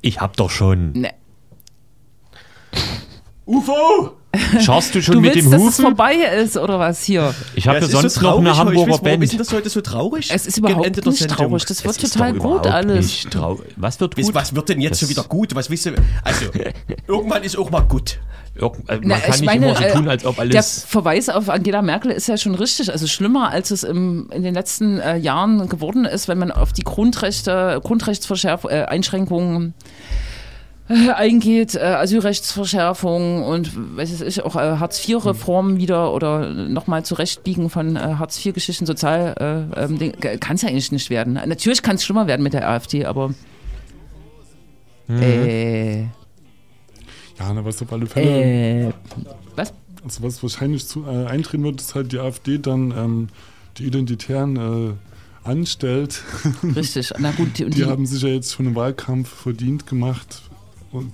[0.00, 0.92] Ich hab doch schon.
[0.92, 1.10] nee.
[3.48, 4.12] UFO!
[4.60, 5.82] Schaust du schon Du mit willst, dem dass es Hufen?
[5.86, 7.34] vorbei ist, oder was hier?
[7.54, 9.40] Ich habe Ja, es sonst so noch eine Hamburger weiß, Warum ist Band.
[9.40, 10.28] das heute so traurig?
[10.30, 11.36] Es ist überhaupt der nicht Sendung.
[11.38, 11.64] traurig.
[11.64, 13.26] Das wird Es total gut alles.
[13.76, 14.34] Was wird gut?
[14.34, 15.54] was wird denn jetzt Das- schon wieder gut?
[15.54, 15.94] Was wisst ihr?
[16.24, 16.44] Also,
[17.08, 18.18] irgendwann ist auch mal gut.
[18.58, 20.42] Irg- äh, Man Na, kann ich nicht meine, immer so äh, tun, als ob Der
[20.44, 20.84] alles.
[20.86, 22.92] Verweis auf Angela Merkel ist ja schon richtig.
[22.92, 26.72] Also schlimmer, als es im, in den letzten äh, Jahren geworden ist, wenn man auf
[26.74, 29.72] die Grundrechte, Grundrechtsverschärfung, äh, Einschränkungen
[31.14, 38.00] eingeht, äh, Asylrechtsverschärfung und weiß ich, auch äh, Hartz-IV-Reformen wieder oder nochmal zurechtbiegen von äh,
[38.00, 41.34] Hartz-IV-Geschichten, sozial, äh, ähm, kann es ja eigentlich nicht werden.
[41.34, 43.34] Natürlich kann es schlimmer werden mit der AfD, aber
[45.10, 46.06] äh, Ja,
[47.54, 48.92] na, was auf alle Fälle, äh,
[49.56, 49.74] was?
[50.04, 53.28] also was wahrscheinlich zu, äh, eintreten wird, ist halt die AfD dann ähm,
[53.76, 56.22] die Identitären äh, anstellt.
[56.62, 60.47] Richtig, na gut, die, Die die, haben sich ja jetzt schon im Wahlkampf verdient gemacht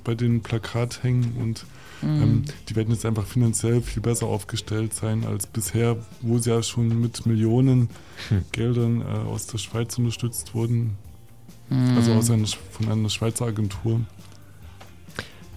[0.05, 1.64] bei den Plakathängen und
[2.03, 2.22] Mhm.
[2.22, 6.62] ähm, die werden jetzt einfach finanziell viel besser aufgestellt sein als bisher, wo sie ja
[6.62, 7.89] schon mit Millionen
[8.29, 8.45] Hm.
[8.53, 10.97] Geldern äh, aus der Schweiz unterstützt wurden.
[11.70, 11.97] Mhm.
[11.97, 14.01] Also aus einer, von einer Schweizer Agentur.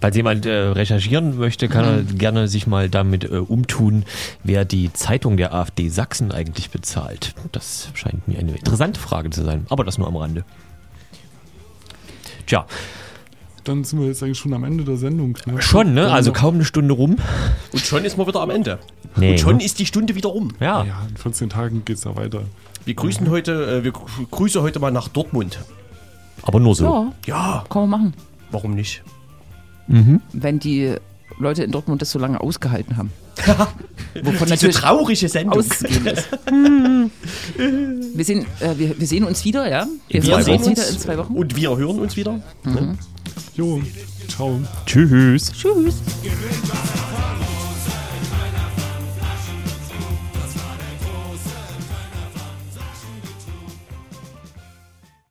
[0.00, 4.04] Falls jemand äh, recherchieren möchte, kann er gerne sich mal damit äh, umtun,
[4.44, 7.34] wer die Zeitung der AfD Sachsen eigentlich bezahlt.
[7.52, 10.44] Das scheint mir eine interessante Frage zu sein, aber das nur am Rande.
[12.46, 12.64] Tja,
[13.64, 15.36] Dann sind wir jetzt eigentlich schon am Ende der Sendung.
[15.46, 15.60] Ne?
[15.60, 16.10] schon, ne?
[16.10, 17.16] Also kaum eine Stunde rum.
[17.72, 18.78] Und schon ist man wieder am Ende.
[19.16, 19.64] Nee, Und schon ne?
[19.64, 20.52] ist die Stunde wieder rum.
[20.60, 22.42] Ja, Ja, in 14 Tagen geht es ja weiter.
[22.84, 25.58] Wir grüßen heute, äh, wir grü- grüßen heute mal nach Dortmund.
[26.42, 26.84] aber nur so.
[26.84, 28.14] ja, Ja, kann man machen.
[28.50, 29.02] warum nicht?
[30.32, 30.94] wenn die
[31.38, 33.12] Leute in Dortmund das so lange ausgehalten haben.
[34.22, 35.58] Wovon Diese natürlich traurige Sendung.
[35.58, 36.28] ausgehen ist.
[38.14, 39.86] wir, sehen, äh, wir, wir sehen uns wieder, ja?
[40.08, 41.34] Wir hören zwei uns wieder in zwei Wochen.
[41.34, 42.40] Und wir hören uns wieder.
[43.54, 43.80] Jo,
[44.28, 44.60] ciao.
[44.86, 45.52] Tschüss.
[45.52, 45.96] Tschüss.